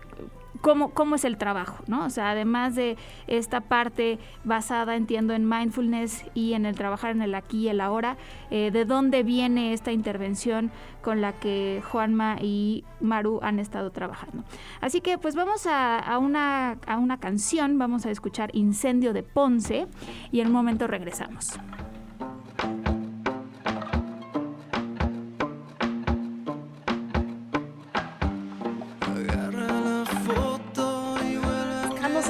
Cómo, 0.61 0.89
cómo, 0.89 1.15
es 1.15 1.25
el 1.25 1.37
trabajo, 1.37 1.83
¿no? 1.87 2.05
O 2.05 2.09
sea, 2.09 2.31
además 2.31 2.75
de 2.75 2.97
esta 3.27 3.61
parte 3.61 4.19
basada, 4.43 4.95
entiendo, 4.95 5.33
en 5.33 5.47
mindfulness 5.47 6.25
y 6.33 6.53
en 6.53 6.65
el 6.65 6.75
trabajar 6.75 7.11
en 7.11 7.21
el 7.21 7.35
aquí 7.35 7.65
y 7.65 7.69
el 7.69 7.81
ahora, 7.81 8.17
eh, 8.51 8.71
¿de 8.71 8.85
dónde 8.85 9.23
viene 9.23 9.73
esta 9.73 9.91
intervención 9.91 10.71
con 11.01 11.21
la 11.21 11.33
que 11.33 11.81
Juanma 11.91 12.37
y 12.41 12.83
Maru 13.01 13.39
han 13.43 13.59
estado 13.59 13.91
trabajando? 13.91 14.43
Así 14.81 15.01
que 15.01 15.17
pues 15.17 15.35
vamos 15.35 15.67
a, 15.67 16.17
una, 16.19 16.77
a 16.87 16.97
una 16.97 17.19
canción, 17.19 17.77
vamos 17.77 18.05
a 18.05 18.11
escuchar 18.11 18.49
Incendio 18.53 19.13
de 19.13 19.23
Ponce 19.23 19.87
y 20.31 20.39
en 20.39 20.47
un 20.47 20.53
momento 20.53 20.87
regresamos. 20.87 21.59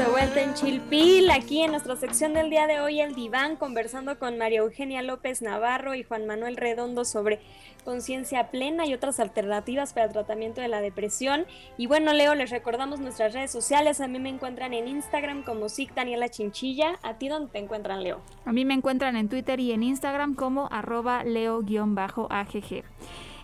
En 0.06 0.54
Chilpil, 0.54 1.32
aquí 1.32 1.62
en 1.62 1.72
nuestra 1.72 1.96
sección 1.96 2.34
del 2.34 2.50
día 2.52 2.68
de 2.68 2.80
hoy, 2.80 3.02
el 3.02 3.16
diván, 3.16 3.56
conversando 3.56 4.20
con 4.20 4.38
María 4.38 4.60
Eugenia 4.60 5.02
López 5.02 5.42
Navarro 5.42 5.96
y 5.96 6.04
Juan 6.04 6.28
Manuel 6.28 6.58
Redondo 6.58 7.06
sobre 7.06 7.40
conciencia 7.84 8.52
plena 8.52 8.86
y 8.86 8.94
otras 8.94 9.20
alternativas 9.20 9.94
para 9.94 10.06
el 10.06 10.12
tratamiento 10.14 10.62
de 10.62 10.68
la 10.68 10.82
depresión. 10.82 11.46
Y 11.78 11.88
bueno, 11.88 12.14
Leo, 12.14 12.36
les 12.36 12.52
recordamos 12.52 13.00
nuestras 13.00 13.34
redes 13.34 13.52
sociales. 13.52 14.00
A 14.00 14.08
mí 14.08 14.20
me 14.20 14.30
encuentran 14.30 14.74
en 14.74 14.88
Instagram 14.88 15.44
como 15.44 15.70
SIC 15.70 15.96
Daniela 15.96 16.30
Chinchilla. 16.30 17.00
¿A 17.02 17.16
ti 17.16 17.28
dónde 17.28 17.52
te 17.52 17.58
encuentran, 17.58 18.04
Leo? 18.04 18.22
A 18.46 18.54
mí 18.54 18.64
me 18.64 18.76
encuentran 18.76 19.16
en 19.16 19.28
Twitter 19.28 19.60
y 19.60 19.72
en 19.72 19.82
Instagram 19.82 20.36
como 20.36 20.68
arroba 20.72 21.24
leo-agg. 21.24 22.84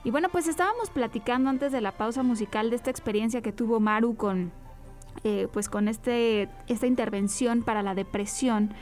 Y 0.04 0.12
bueno, 0.12 0.30
pues 0.30 0.48
estábamos 0.48 0.92
platicando 0.92 1.50
antes 1.50 1.72
de 1.72 1.82
la 1.82 1.92
pausa 1.92 2.22
musical 2.24 2.70
de 2.70 2.76
esta 2.76 2.92
experiencia 2.92 3.42
que 3.42 3.52
tuvo 3.52 3.80
Maru 3.80 4.16
con 4.16 4.52
eh, 5.24 5.48
pues 5.52 5.70
con 5.70 5.88
este, 5.88 6.50
esta 6.68 6.88
intervención 6.88 7.64
para 7.64 7.84
la 7.84 7.96
depresión, 7.96 8.74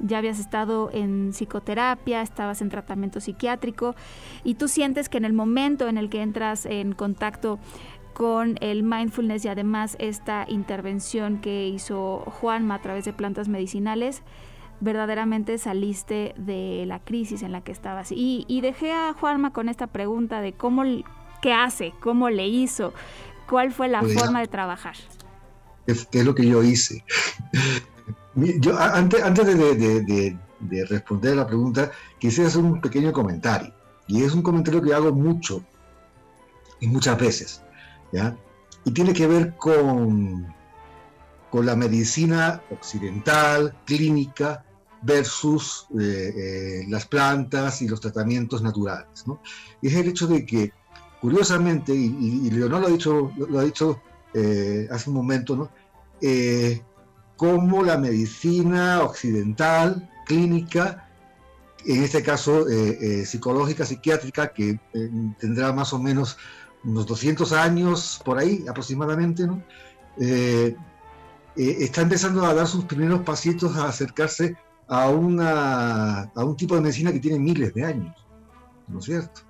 ya 0.00 0.18
habías 0.18 0.40
estado 0.40 0.90
en 0.92 1.30
psicoterapia, 1.32 2.20
estabas 2.20 2.60
en 2.62 2.68
tratamiento 2.68 3.20
psiquiátrico 3.20 3.94
y 4.42 4.54
tú 4.54 4.66
sientes 4.66 5.08
que 5.08 5.18
en 5.18 5.24
el 5.24 5.32
momento 5.32 5.88
en 5.88 5.98
el 5.98 6.10
que 6.10 6.20
entras 6.20 6.66
en 6.66 6.92
contacto 6.92 7.60
con 8.12 8.56
el 8.60 8.82
mindfulness 8.82 9.44
y 9.44 9.48
además 9.48 9.96
esta 9.98 10.46
intervención 10.48 11.38
que 11.38 11.68
hizo 11.68 12.18
Juanma 12.40 12.76
a 12.76 12.82
través 12.82 13.04
de 13.04 13.12
plantas 13.12 13.48
medicinales, 13.48 14.22
verdaderamente 14.80 15.58
saliste 15.58 16.34
de 16.36 16.84
la 16.86 16.98
crisis 17.00 17.42
en 17.42 17.52
la 17.52 17.60
que 17.62 17.72
estabas. 17.72 18.12
Y, 18.12 18.44
y 18.48 18.60
dejé 18.60 18.92
a 18.92 19.14
Juanma 19.14 19.52
con 19.52 19.68
esta 19.68 19.86
pregunta 19.86 20.40
de 20.40 20.52
cómo, 20.52 20.82
qué 21.40 21.52
hace, 21.52 21.92
cómo 22.00 22.30
le 22.30 22.46
hizo, 22.48 22.92
cuál 23.48 23.72
fue 23.72 23.88
la 23.88 24.00
Pues, 24.00 24.18
forma 24.18 24.40
de 24.40 24.48
trabajar. 24.48 24.94
¿Qué, 25.86 25.94
qué 26.10 26.20
es 26.20 26.24
lo 26.26 26.34
que 26.34 26.46
yo 26.46 26.62
hice? 26.62 27.04
Yo, 28.34 28.78
antes, 28.78 29.22
antes 29.22 29.46
de, 29.46 29.54
de- 29.76 30.00
de- 30.02 30.38
de 30.60 30.84
responder 30.86 31.32
a 31.34 31.36
la 31.36 31.46
pregunta, 31.46 31.90
quisiera 32.18 32.48
hacer 32.48 32.62
un 32.62 32.80
pequeño 32.80 33.12
comentario. 33.12 33.72
Y 34.06 34.22
es 34.22 34.32
un 34.32 34.42
comentario 34.42 34.80
que 34.82 34.94
hago 34.94 35.12
mucho 35.12 35.62
y 36.80 36.86
muchas 36.88 37.18
veces. 37.18 37.62
¿ya? 38.12 38.36
Y 38.84 38.90
tiene 38.92 39.12
que 39.12 39.26
ver 39.26 39.56
con, 39.56 40.46
con 41.50 41.66
la 41.66 41.76
medicina 41.76 42.62
occidental, 42.70 43.76
clínica, 43.84 44.64
versus 45.02 45.86
eh, 46.00 46.32
eh, 46.34 46.84
las 46.88 47.06
plantas 47.06 47.82
y 47.82 47.88
los 47.88 48.00
tratamientos 48.00 48.62
naturales. 48.62 49.26
¿no? 49.26 49.40
Y 49.82 49.88
es 49.88 49.94
el 49.94 50.08
hecho 50.08 50.26
de 50.26 50.46
que, 50.46 50.72
curiosamente, 51.20 51.94
y, 51.94 52.06
y- 52.46 52.50
Leonor 52.50 52.80
lo 52.80 52.86
ha 52.86 52.90
dicho, 52.90 53.30
lo 53.36 53.58
ha 53.60 53.64
dicho 53.64 54.00
eh, 54.34 54.88
hace 54.90 55.10
un 55.10 55.16
momento, 55.16 55.56
¿no? 55.56 55.70
Eh, 56.20 56.82
cómo 57.36 57.82
la 57.82 57.98
medicina 57.98 59.02
occidental, 59.02 60.10
clínica, 60.26 61.08
en 61.86 62.02
este 62.02 62.22
caso 62.22 62.68
eh, 62.68 62.98
eh, 63.00 63.26
psicológica, 63.26 63.84
psiquiátrica, 63.84 64.52
que 64.52 64.80
eh, 64.92 65.10
tendrá 65.38 65.72
más 65.72 65.92
o 65.92 65.98
menos 65.98 66.36
unos 66.82 67.06
200 67.06 67.52
años 67.52 68.20
por 68.24 68.38
ahí 68.38 68.64
aproximadamente, 68.68 69.46
¿no? 69.46 69.62
Eh, 70.20 70.76
está 71.56 72.02
empezando 72.02 72.44
a 72.44 72.54
dar 72.54 72.66
sus 72.66 72.84
primeros 72.84 73.22
pasitos 73.22 73.76
a 73.76 73.86
acercarse 73.86 74.56
a, 74.88 75.08
una, 75.08 76.22
a 76.34 76.44
un 76.44 76.56
tipo 76.56 76.74
de 76.74 76.80
medicina 76.80 77.12
que 77.12 77.20
tiene 77.20 77.38
miles 77.38 77.72
de 77.74 77.84
años, 77.84 78.26
¿no 78.88 78.98
es 78.98 79.04
cierto? 79.04 79.42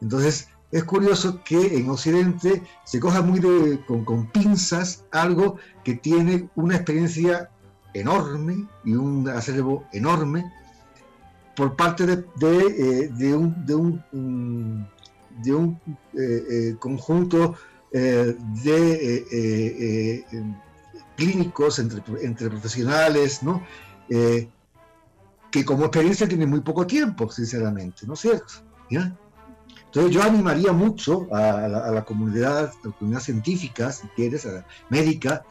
Entonces, 0.00 0.48
es 0.72 0.84
curioso 0.84 1.42
que 1.44 1.78
en 1.78 1.90
Occidente 1.90 2.62
se 2.84 3.00
coja 3.00 3.22
muy 3.22 3.40
de- 3.40 3.80
con, 3.86 4.30
pinzas 4.30 5.04
algo 5.10 5.56
que 5.84 5.94
tiene 5.94 6.48
una 6.54 6.76
experiencia 6.76 7.50
enorme 7.92 8.68
y 8.84 8.94
un 8.94 9.28
acervo 9.28 9.84
enorme 9.92 10.50
por 11.56 11.74
parte 11.74 12.06
de, 12.06 13.34
un, 13.34 14.86
conjunto 16.78 17.56
de 17.92 20.24
clínicos 21.16 21.78
entre, 21.78 22.48
profesionales. 22.48 23.40
Eh, 24.08 24.48
que 25.50 25.64
como 25.64 25.84
experiencia 25.84 26.28
tienen 26.28 26.48
muy 26.48 26.60
poco 26.60 26.86
tiempo, 26.86 27.30
sinceramente, 27.30 28.06
¿no 28.06 28.14
es 28.14 28.20
cierto? 28.20 28.54
¿Ya? 28.88 29.16
Entonces 29.90 30.12
yo 30.12 30.22
animaría 30.22 30.72
mucho 30.72 31.26
a 31.34 31.66
la, 31.66 32.04
comunidad, 32.04 32.58
a 32.66 32.72
la 32.84 32.92
comunidad 32.92 33.20
científica, 33.20 33.90
si 33.90 34.06
quieres, 34.08 34.46
a 34.46 34.52
la 34.52 34.66
médica, 34.88 35.44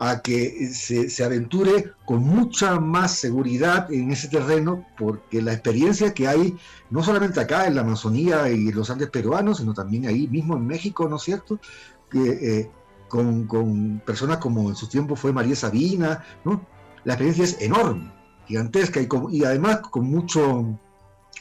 a 0.00 0.20
que 0.20 0.68
se, 0.72 1.08
se 1.10 1.24
aventure 1.24 1.92
con 2.04 2.22
mucha 2.24 2.80
más 2.80 3.12
seguridad 3.12 3.92
en 3.92 4.10
ese 4.10 4.28
terreno, 4.28 4.84
porque 4.98 5.40
la 5.42 5.52
experiencia 5.52 6.12
que 6.12 6.26
hay, 6.26 6.56
no 6.90 7.02
solamente 7.04 7.38
acá 7.40 7.66
en 7.66 7.76
la 7.76 7.82
Amazonía 7.82 8.48
y 8.48 8.72
los 8.72 8.90
Andes 8.90 9.10
peruanos, 9.10 9.58
sino 9.58 9.74
también 9.74 10.06
ahí 10.06 10.26
mismo 10.26 10.56
en 10.56 10.66
México, 10.66 11.08
¿no 11.08 11.16
es 11.16 11.22
cierto? 11.22 11.60
Eh, 12.14 12.68
con, 13.08 13.46
con 13.46 14.00
personas 14.04 14.38
como 14.38 14.68
en 14.68 14.74
su 14.76 14.88
tiempo 14.88 15.14
fue 15.16 15.32
María 15.32 15.54
Sabina, 15.56 16.24
¿no? 16.44 16.66
La 17.04 17.14
experiencia 17.14 17.44
es 17.44 17.60
enorme, 17.62 18.12
gigantesca 18.46 19.00
y, 19.00 19.06
con- 19.06 19.32
y 19.32 19.44
además 19.44 19.80
con, 19.90 20.04
mucho, 20.04 20.64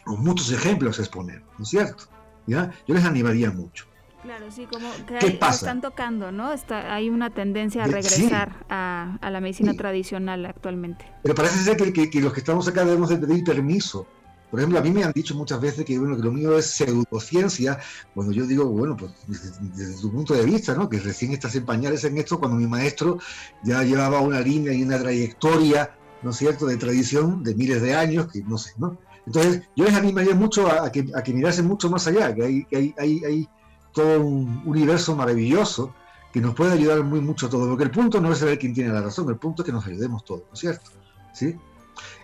con 0.05 0.23
muchos 0.23 0.51
ejemplos 0.51 0.99
a 0.99 1.01
exponer, 1.01 1.41
¿no 1.57 1.63
es 1.63 1.69
cierto? 1.69 2.05
¿Ya? 2.47 2.71
Yo 2.87 2.95
les 2.95 3.03
animaría 3.05 3.51
mucho. 3.51 3.85
Claro, 4.23 4.49
sí, 4.51 4.65
como 4.65 4.89
que 5.05 5.19
¿Qué 5.19 5.29
lo 5.33 5.39
pasa? 5.39 5.67
están 5.67 5.79
tocando, 5.81 6.31
¿no? 6.31 6.51
Está, 6.51 6.93
hay 6.93 7.09
una 7.09 7.29
tendencia 7.29 7.83
a 7.83 7.87
De- 7.87 8.01
sí. 8.01 8.09
regresar 8.09 8.65
a, 8.69 9.17
a 9.21 9.29
la 9.29 9.39
medicina 9.39 9.71
Sí. 9.71 9.77
tradicional 9.77 10.45
actualmente. 10.45 11.05
Pero 11.23 11.35
parece 11.35 11.59
ser 11.63 11.77
que, 11.77 11.93
que- 11.93 12.09
que 12.09 12.19
los 12.19 12.33
que 12.33 12.39
estamos 12.39 12.67
acá 12.67 12.83
debemos 12.83 13.09
de 13.09 13.17
pedir 13.17 13.43
permiso. 13.43 14.07
Por 14.49 14.59
ejemplo, 14.61 14.79
a 14.79 14.81
mí 14.81 14.91
me 14.91 15.03
han 15.03 15.11
dicho 15.11 15.35
muchas 15.35 15.59
veces 15.61 15.85
que, 15.85 15.99
bueno, 15.99 16.15
que 16.15 16.23
lo 16.23 16.31
mío 16.31 16.57
es 16.57 16.67
pseudociencia, 16.67 17.79
cuando 18.13 18.31
yo 18.33 18.45
digo, 18.45 18.65
bueno, 18.65 18.95
pues 18.97 19.11
desde, 19.27 19.51
desde 19.75 20.01
tu 20.01 20.11
punto 20.11 20.33
de 20.33 20.45
vista, 20.45 20.73
¿no? 20.73 20.87
Que 20.89 20.99
recién 20.99 21.33
estás 21.33 21.55
en 21.55 21.65
pañales 21.65 22.03
en 22.05 22.17
esto, 22.17 22.39
cuando 22.39 22.57
mi 22.57 22.65
maestro 22.67 23.19
ya 23.63 23.83
llevaba 23.83 24.21
una 24.21 24.39
línea 24.39 24.73
y 24.73 24.83
una 24.83 24.97
trayectoria, 24.99 25.91
¿no 26.23 26.31
es 26.31 26.37
cierto?, 26.37 26.65
de 26.65 26.77
tradición 26.77 27.43
de 27.43 27.55
miles 27.55 27.81
de 27.81 27.93
años, 27.95 28.31
que 28.31 28.41
no 28.43 28.57
sé, 28.57 28.71
¿no? 28.77 28.97
Entonces, 29.27 29.61
yo 29.75 29.83
les 29.85 29.93
animaría 29.93 30.33
mucho 30.33 30.67
a, 30.67 30.85
a 30.85 30.91
que, 30.91 31.05
a 31.13 31.21
que 31.21 31.33
mirasen 31.33 31.67
mucho 31.67 31.89
más 31.89 32.07
allá, 32.07 32.33
que 32.33 32.43
hay, 32.43 32.63
que 32.65 32.77
hay, 32.77 32.95
hay, 32.97 33.23
hay 33.25 33.49
todo 33.93 34.21
un 34.21 34.63
universo 34.65 35.15
maravilloso 35.15 35.93
que 36.31 36.39
nos 36.39 36.55
puede 36.55 36.73
ayudar 36.73 37.03
muy 37.03 37.19
mucho 37.19 37.47
a 37.47 37.49
todos, 37.49 37.67
porque 37.67 37.83
el 37.83 37.91
punto 37.91 38.21
no 38.21 38.31
es 38.31 38.39
saber 38.39 38.57
quién 38.57 38.73
tiene 38.73 38.91
la 38.93 39.01
razón, 39.01 39.27
el 39.29 39.35
punto 39.35 39.61
es 39.61 39.65
que 39.65 39.71
nos 39.73 39.85
ayudemos 39.85 40.23
todos, 40.23 40.43
¿no 40.47 40.53
es 40.53 40.59
cierto? 40.59 40.91
¿Sí? 41.33 41.55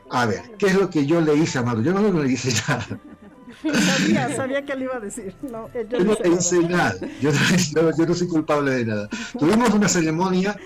A 0.10 0.26
ver, 0.26 0.44
¿qué 0.58 0.68
es 0.68 0.76
lo 0.76 0.89
que 0.89 1.06
yo 1.06 1.20
le 1.20 1.36
hice 1.36 1.60
a 1.60 1.63
Maru? 1.63 1.82
Yo 1.84 1.94
no 1.94 2.24
le 2.24 2.32
hice 2.32 2.54
nada. 2.68 2.86
Sabía, 3.62 4.36
sabía 4.36 4.66
que 4.66 4.76
le 4.76 4.86
iba 4.86 4.96
a 4.96 5.00
decir. 5.00 5.36
No, 5.42 5.68
yo 5.74 5.82
Yo 5.84 6.00
no 6.04 6.13
le 6.13 6.20
nada. 6.30 6.39
hice 6.39 6.60
nada. 6.68 6.96
Yo 7.22 7.32
no, 7.32 7.98
yo 7.98 8.06
no 8.06 8.13
soy 8.13 8.28
culpable 8.28 8.72
de 8.72 8.86
nada. 8.86 9.10
Tuvimos 9.38 9.70
una 9.72 9.88
ceremonia 9.88 10.58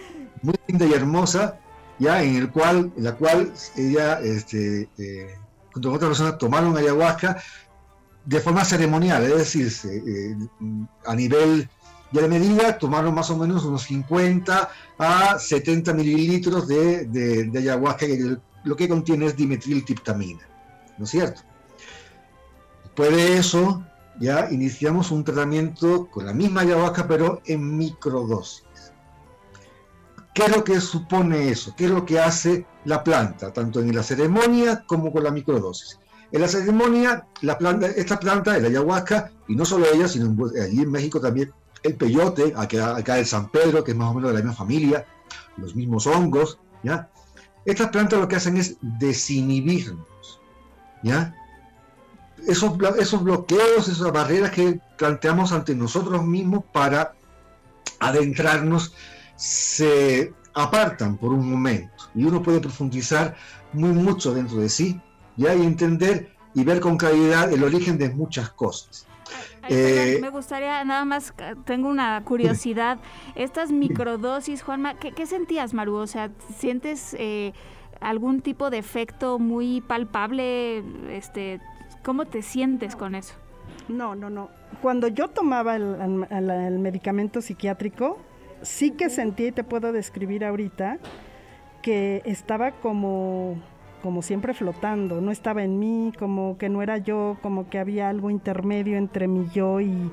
muy 0.41 0.55
linda 0.67 0.85
y 0.85 0.93
hermosa, 0.93 1.57
ya 1.99 2.21
en 2.23 2.35
el 2.35 2.51
cual, 2.51 2.91
en 2.95 3.03
la 3.03 3.15
cual 3.15 3.51
ella, 3.75 4.19
este, 4.21 4.89
eh, 4.97 5.35
junto 5.77 5.89
con 5.89 5.97
otra 5.97 6.07
persona, 6.09 6.37
tomaron 6.37 6.75
ayahuasca 6.77 7.41
de 8.25 8.41
forma 8.41 8.65
ceremonial, 8.65 9.23
es 9.23 9.37
decir, 9.37 9.71
eh, 9.85 10.35
a 11.05 11.15
nivel 11.15 11.69
de 12.11 12.27
medida, 12.27 12.77
tomaron 12.77 13.13
más 13.13 13.29
o 13.29 13.37
menos 13.37 13.63
unos 13.63 13.83
50 13.83 14.69
a 14.97 15.39
70 15.39 15.93
mililitros 15.93 16.67
de, 16.67 17.49
ayahuasca, 17.55 18.05
que 18.05 18.37
lo 18.63 18.75
que 18.75 18.89
contiene 18.89 19.27
es 19.27 19.35
dimetiltriptamina, 19.37 20.45
¿no 20.97 21.05
es 21.05 21.11
cierto? 21.11 21.41
Después 22.83 23.15
de 23.15 23.37
eso, 23.37 23.85
ya 24.19 24.49
iniciamos 24.51 25.11
un 25.11 25.23
tratamiento 25.23 26.07
con 26.07 26.25
la 26.25 26.33
misma 26.33 26.61
ayahuasca, 26.61 27.07
pero 27.07 27.41
en 27.45 27.77
microdosis. 27.77 28.66
¿Qué 30.37 30.45
es 30.45 30.55
lo 30.55 30.63
que 30.63 30.79
supone 30.79 31.49
eso? 31.49 31.73
¿Qué 31.75 31.85
es 31.85 31.89
lo 31.89 32.05
que 32.05 32.19
hace 32.19 32.63
la 32.85 33.03
planta, 33.03 33.51
tanto 33.51 33.79
en 33.79 33.95
la 33.95 34.03
ceremonia 34.03 34.83
como 34.85 35.11
con 35.11 35.23
la 35.23 35.31
microdosis? 35.31 35.97
En 36.31 36.41
la 36.41 36.47
ceremonia, 36.47 37.25
la 37.41 37.57
planta, 37.57 37.87
esta 37.87 38.19
planta, 38.19 38.55
el 38.55 38.65
ayahuasca, 38.65 39.31
y 39.47 39.55
no 39.55 39.65
solo 39.65 39.87
ella, 39.91 40.07
sino 40.07 40.37
allí 40.63 40.81
en 40.83 40.91
México 40.91 41.19
también 41.19 41.51
el 41.81 41.95
peyote, 41.95 42.53
acá, 42.55 42.97
acá 42.97 43.17
el 43.17 43.25
San 43.25 43.49
Pedro, 43.49 43.83
que 43.83 43.93
es 43.93 43.97
más 43.97 44.11
o 44.11 44.13
menos 44.13 44.29
de 44.29 44.37
la 44.37 44.43
misma 44.43 44.55
familia, 44.55 45.07
los 45.57 45.75
mismos 45.75 46.05
hongos, 46.05 46.59
¿ya? 46.83 47.09
Estas 47.65 47.89
plantas 47.89 48.19
lo 48.19 48.27
que 48.27 48.35
hacen 48.35 48.57
es 48.57 48.77
desinhibirnos, 48.79 50.39
¿ya? 51.01 51.33
Esos, 52.47 52.73
esos 52.99 53.23
bloqueos, 53.23 53.87
esas 53.87 54.11
barreras 54.11 54.51
que 54.51 54.79
planteamos 54.99 55.51
ante 55.51 55.73
nosotros 55.73 56.23
mismos 56.23 56.63
para 56.71 57.15
adentrarnos, 57.99 58.93
se 59.37 60.33
apartan 60.53 61.15
por 61.17 61.31
un 61.31 61.49
momento 61.49 62.09
y 62.13 62.25
uno 62.25 62.41
puede 62.43 62.59
profundizar 62.59 63.35
muy 63.71 63.91
mucho 63.91 64.33
dentro 64.33 64.57
de 64.57 64.67
sí, 64.69 64.99
¿ya? 65.37 65.55
Y 65.55 65.61
entender 65.63 66.31
y 66.53 66.63
ver 66.63 66.79
con 66.79 66.97
claridad 66.97 67.51
el 67.53 67.63
origen 67.63 67.97
de 67.97 68.09
muchas 68.09 68.49
cosas. 68.49 69.05
Ay, 69.61 69.69
Eh, 69.75 70.19
me 70.21 70.29
gustaría, 70.29 70.83
nada 70.85 71.05
más, 71.05 71.33
tengo 71.65 71.87
una 71.89 72.21
curiosidad. 72.23 72.97
Estas 73.35 73.71
microdosis, 73.71 74.63
Juanma, 74.63 74.95
¿qué, 74.95 75.11
qué 75.11 75.25
sentías, 75.27 75.73
Maru? 75.73 75.95
O 75.95 76.07
sea, 76.07 76.31
¿sientes 76.57 77.15
eh, 77.19 77.53
algún 77.99 78.41
tipo 78.41 78.69
de 78.69 78.79
efecto 78.79 79.37
muy 79.37 79.81
palpable? 79.81 80.83
Este, 81.15 81.59
¿Cómo 82.03 82.25
te 82.25 82.41
sientes 82.41 82.95
con 82.95 83.13
eso? 83.13 83.35
No, 83.89 84.15
no, 84.15 84.29
no. 84.29 84.49
Cuando 84.81 85.07
yo 85.09 85.27
tomaba 85.27 85.75
el, 85.75 86.25
el- 86.31 86.49
el 86.49 86.79
medicamento 86.79 87.41
psiquiátrico, 87.41 88.17
sí 88.61 88.91
que 88.91 89.09
sentí, 89.09 89.47
y 89.47 89.51
te 89.51 89.63
puedo 89.63 89.91
describir 89.91 90.45
ahorita, 90.45 90.97
que 91.81 92.21
estaba 92.25 92.71
como, 92.71 93.55
como 94.01 94.21
siempre 94.21 94.53
flotando, 94.53 95.21
no 95.21 95.31
estaba 95.31 95.63
en 95.63 95.79
mí, 95.79 96.11
como 96.17 96.57
que 96.57 96.69
no 96.69 96.81
era 96.81 96.97
yo, 96.97 97.37
como 97.41 97.69
que 97.69 97.79
había 97.79 98.09
algo 98.09 98.29
intermedio 98.29 98.97
entre 98.97 99.27
mi 99.27 99.47
yo 99.49 99.79
y, 99.79 100.11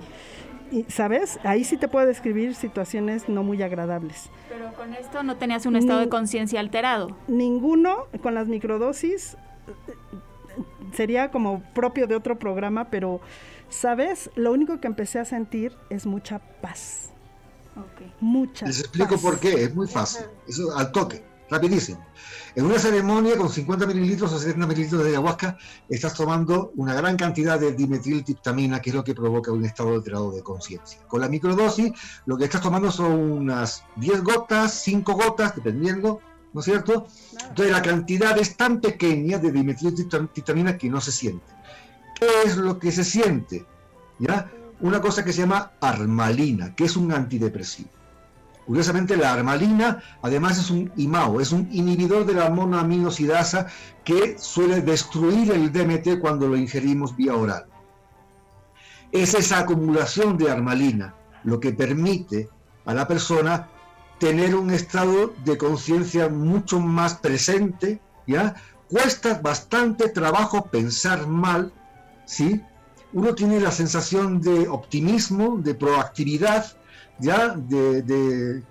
y, 0.70 0.84
¿sabes? 0.88 1.38
Ahí 1.44 1.64
sí 1.64 1.76
te 1.76 1.88
puedo 1.88 2.06
describir 2.06 2.54
situaciones 2.54 3.28
no 3.28 3.42
muy 3.42 3.62
agradables. 3.62 4.30
Pero 4.48 4.72
con 4.74 4.94
esto 4.94 5.22
no 5.22 5.36
tenías 5.36 5.66
un 5.66 5.76
estado 5.76 6.00
de 6.00 6.08
conciencia 6.08 6.60
alterado. 6.60 7.16
Ninguno 7.28 8.06
con 8.22 8.34
las 8.34 8.48
microdosis 8.48 9.36
sería 10.92 11.30
como 11.30 11.62
propio 11.74 12.06
de 12.06 12.14
otro 12.14 12.38
programa, 12.38 12.84
pero, 12.86 13.20
¿sabes? 13.68 14.30
Lo 14.36 14.52
único 14.52 14.80
que 14.80 14.86
empecé 14.86 15.18
a 15.18 15.24
sentir 15.24 15.72
es 15.90 16.06
mucha 16.06 16.38
paz. 16.60 17.13
Mucha 18.20 18.66
Les 18.66 18.80
explico 18.80 19.14
paz. 19.14 19.20
por 19.20 19.38
qué, 19.38 19.64
es 19.64 19.74
muy 19.74 19.86
fácil. 19.86 20.26
Eso 20.46 20.76
al 20.76 20.92
toque, 20.92 21.24
rapidísimo. 21.50 22.04
En 22.54 22.66
una 22.66 22.78
ceremonia 22.78 23.36
con 23.36 23.50
50 23.50 23.86
mililitros 23.86 24.32
o 24.32 24.38
70 24.38 24.66
mililitros 24.66 25.02
de 25.02 25.10
ayahuasca, 25.10 25.58
estás 25.88 26.14
tomando 26.14 26.72
una 26.76 26.94
gran 26.94 27.16
cantidad 27.16 27.58
de 27.58 27.72
dimetiltriptamina, 27.72 28.80
que 28.80 28.90
es 28.90 28.96
lo 28.96 29.02
que 29.02 29.14
provoca 29.14 29.50
un 29.50 29.64
estado 29.64 29.94
alterado 29.94 30.30
de 30.30 30.42
conciencia. 30.42 31.00
Con 31.08 31.20
la 31.20 31.28
microdosis, 31.28 31.92
lo 32.26 32.36
que 32.36 32.44
estás 32.44 32.60
tomando 32.60 32.92
son 32.92 33.12
unas 33.12 33.84
10 33.96 34.22
gotas, 34.22 34.72
5 34.84 35.12
gotas, 35.14 35.56
dependiendo, 35.56 36.20
¿no 36.52 36.60
es 36.60 36.64
cierto? 36.64 37.08
Entonces 37.48 37.72
la 37.72 37.82
cantidad 37.82 38.38
es 38.38 38.56
tan 38.56 38.80
pequeña 38.80 39.38
de 39.38 39.50
dimetiltriptamina 39.50 40.78
que 40.78 40.88
no 40.88 41.00
se 41.00 41.10
siente. 41.10 41.52
¿Qué 42.14 42.28
es 42.46 42.56
lo 42.56 42.78
que 42.78 42.92
se 42.92 43.02
siente? 43.02 43.66
¿Ya? 44.20 44.48
Una 44.84 45.00
cosa 45.00 45.24
que 45.24 45.32
se 45.32 45.40
llama 45.40 45.72
armalina, 45.80 46.74
que 46.74 46.84
es 46.84 46.94
un 46.94 47.10
antidepresivo. 47.10 47.88
Curiosamente, 48.66 49.16
la 49.16 49.32
armalina 49.32 50.02
además 50.20 50.58
es 50.58 50.70
un 50.70 50.92
IMAO, 50.94 51.40
es 51.40 51.52
un 51.52 51.66
inhibidor 51.72 52.26
de 52.26 52.34
la 52.34 52.50
monoaminosidasa 52.50 53.68
que 54.04 54.36
suele 54.38 54.82
destruir 54.82 55.52
el 55.52 55.72
DMT 55.72 56.20
cuando 56.20 56.48
lo 56.48 56.56
ingerimos 56.58 57.16
vía 57.16 57.34
oral. 57.34 57.64
Es 59.10 59.32
esa 59.32 59.60
acumulación 59.60 60.36
de 60.36 60.50
armalina 60.50 61.14
lo 61.44 61.60
que 61.60 61.72
permite 61.72 62.50
a 62.84 62.92
la 62.92 63.08
persona 63.08 63.70
tener 64.18 64.54
un 64.54 64.70
estado 64.70 65.32
de 65.46 65.56
conciencia 65.56 66.28
mucho 66.28 66.78
más 66.78 67.14
presente, 67.14 68.02
¿ya? 68.26 68.54
Cuesta 68.90 69.40
bastante 69.42 70.10
trabajo 70.10 70.66
pensar 70.66 71.26
mal, 71.26 71.72
¿sí? 72.26 72.60
Uno 73.14 73.34
tiene 73.34 73.60
la 73.60 73.70
sensación 73.70 74.40
de 74.40 74.68
optimismo, 74.68 75.56
de 75.58 75.74
proactividad, 75.74 76.66
ya 77.18 77.54
de, 77.56 78.62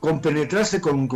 compenetrarse 0.00 0.80
con 0.80 1.08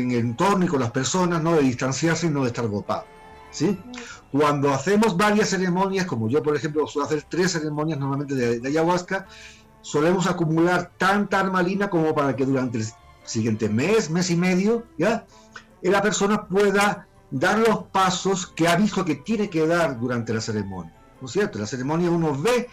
el 0.00 0.12
entorno 0.12 0.64
y 0.64 0.68
con 0.68 0.80
las 0.80 0.90
personas, 0.90 1.42
no 1.42 1.54
de 1.54 1.62
distanciarse 1.62 2.26
y 2.26 2.30
no 2.30 2.42
de 2.42 2.48
estar 2.48 2.64
agotado. 2.64 3.04
¿sí? 3.50 3.78
Cuando 4.32 4.72
hacemos 4.72 5.16
varias 5.16 5.50
ceremonias, 5.50 6.06
como 6.06 6.28
yo 6.28 6.42
por 6.42 6.56
ejemplo 6.56 6.86
suelo 6.86 7.06
hacer 7.06 7.24
tres 7.28 7.52
ceremonias 7.52 7.98
normalmente 7.98 8.34
de, 8.34 8.60
de 8.60 8.68
ayahuasca, 8.68 9.26
solemos 9.82 10.26
acumular 10.26 10.90
tanta 10.98 11.40
armalina 11.40 11.88
como 11.88 12.14
para 12.14 12.34
que 12.34 12.44
durante 12.44 12.78
el 12.78 12.84
siguiente 13.24 13.68
mes, 13.68 14.10
mes 14.10 14.30
y 14.30 14.36
medio, 14.36 14.84
ya 14.98 15.24
la 15.82 16.02
persona 16.02 16.46
pueda 16.46 17.06
dar 17.30 17.58
los 17.58 17.84
pasos 17.84 18.46
que 18.46 18.68
ha 18.68 18.76
visto 18.76 19.04
que 19.04 19.16
tiene 19.16 19.50
que 19.50 19.66
dar 19.66 19.98
durante 19.98 20.32
la 20.32 20.40
ceremonia. 20.40 20.95
¿No 21.20 21.26
es 21.26 21.32
cierto? 21.32 21.58
La 21.58 21.66
ceremonia 21.66 22.10
uno 22.10 22.36
ve 22.40 22.68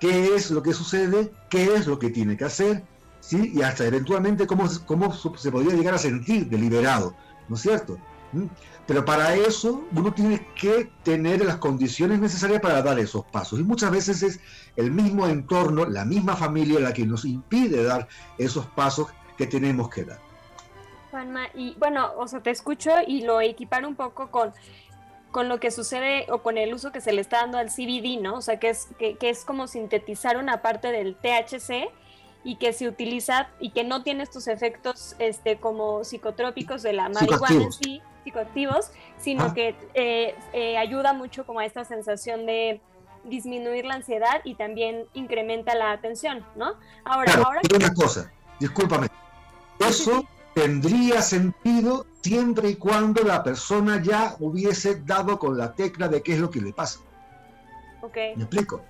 qué 0.00 0.34
es 0.34 0.50
lo 0.50 0.62
que 0.62 0.72
sucede, 0.72 1.32
qué 1.50 1.74
es 1.74 1.86
lo 1.86 1.98
que 1.98 2.10
tiene 2.10 2.36
que 2.36 2.44
hacer, 2.44 2.84
¿sí? 3.20 3.52
y 3.54 3.62
hasta 3.62 3.84
eventualmente 3.84 4.46
cómo, 4.46 4.68
cómo 4.86 5.12
se 5.12 5.50
podría 5.50 5.74
llegar 5.74 5.94
a 5.94 5.98
sentir 5.98 6.48
deliberado, 6.48 7.14
¿no 7.48 7.56
es 7.56 7.62
cierto? 7.62 7.98
¿Mm? 8.32 8.46
Pero 8.86 9.04
para 9.04 9.34
eso 9.34 9.84
uno 9.92 10.12
tiene 10.12 10.46
que 10.54 10.90
tener 11.02 11.44
las 11.44 11.56
condiciones 11.56 12.20
necesarias 12.20 12.60
para 12.60 12.82
dar 12.82 12.98
esos 13.00 13.24
pasos. 13.24 13.58
Y 13.58 13.64
muchas 13.64 13.90
veces 13.90 14.22
es 14.22 14.40
el 14.76 14.92
mismo 14.92 15.26
entorno, 15.26 15.86
la 15.86 16.04
misma 16.04 16.36
familia 16.36 16.78
la 16.78 16.92
que 16.92 17.04
nos 17.04 17.24
impide 17.24 17.82
dar 17.82 18.06
esos 18.38 18.66
pasos 18.66 19.08
que 19.36 19.46
tenemos 19.46 19.90
que 19.90 20.04
dar. 20.04 20.20
Juanma, 21.10 21.46
y 21.54 21.74
bueno, 21.78 22.12
o 22.16 22.28
sea, 22.28 22.40
te 22.40 22.50
escucho 22.50 22.90
y 23.06 23.22
lo 23.22 23.40
equiparo 23.40 23.88
un 23.88 23.96
poco 23.96 24.30
con, 24.30 24.52
con 25.36 25.50
lo 25.50 25.60
que 25.60 25.70
sucede 25.70 26.24
o 26.30 26.38
con 26.38 26.56
el 26.56 26.72
uso 26.72 26.92
que 26.92 27.02
se 27.02 27.12
le 27.12 27.20
está 27.20 27.42
dando 27.42 27.58
al 27.58 27.68
CBD, 27.68 28.18
¿no? 28.22 28.36
O 28.36 28.40
sea, 28.40 28.58
que 28.58 28.70
es, 28.70 28.88
que, 28.98 29.18
que 29.18 29.28
es 29.28 29.44
como 29.44 29.66
sintetizar 29.66 30.38
una 30.38 30.62
parte 30.62 30.90
del 30.90 31.14
THC 31.14 31.90
y 32.42 32.56
que 32.56 32.72
se 32.72 32.88
utiliza 32.88 33.50
y 33.60 33.68
que 33.68 33.84
no 33.84 34.02
tiene 34.02 34.22
estos 34.22 34.48
efectos 34.48 35.14
este, 35.18 35.58
como 35.58 36.04
psicotrópicos 36.04 36.82
de 36.82 36.94
la 36.94 37.10
marihuana 37.10 37.64
en 37.64 37.70
sí, 37.70 38.00
psicoactivos, 38.24 38.92
sino 39.18 39.44
ah. 39.44 39.52
que 39.52 39.74
eh, 39.92 40.34
eh, 40.54 40.78
ayuda 40.78 41.12
mucho 41.12 41.44
como 41.44 41.60
a 41.60 41.66
esta 41.66 41.84
sensación 41.84 42.46
de 42.46 42.80
disminuir 43.24 43.84
la 43.84 43.96
ansiedad 43.96 44.40
y 44.42 44.54
también 44.54 45.04
incrementa 45.12 45.74
la 45.74 45.92
atención, 45.92 46.46
¿no? 46.54 46.76
Ahora, 47.04 47.34
claro, 47.34 47.48
ahora 47.48 47.60
una 47.74 47.92
cosa, 47.92 48.32
discúlpame, 48.58 49.08
eso 49.80 50.26
tendría 50.56 51.20
sentido 51.20 52.06
siempre 52.22 52.70
y 52.70 52.76
cuando 52.76 53.22
la 53.22 53.42
persona 53.42 54.02
ya 54.02 54.36
hubiese 54.40 55.02
dado 55.04 55.38
con 55.38 55.58
la 55.58 55.74
tecla 55.74 56.08
de 56.08 56.22
qué 56.22 56.32
es 56.32 56.38
lo 56.38 56.50
que 56.50 56.62
le 56.62 56.72
pasa. 56.72 57.00
Okay. 58.00 58.34
¿Me 58.36 58.44
explico? 58.44 58.80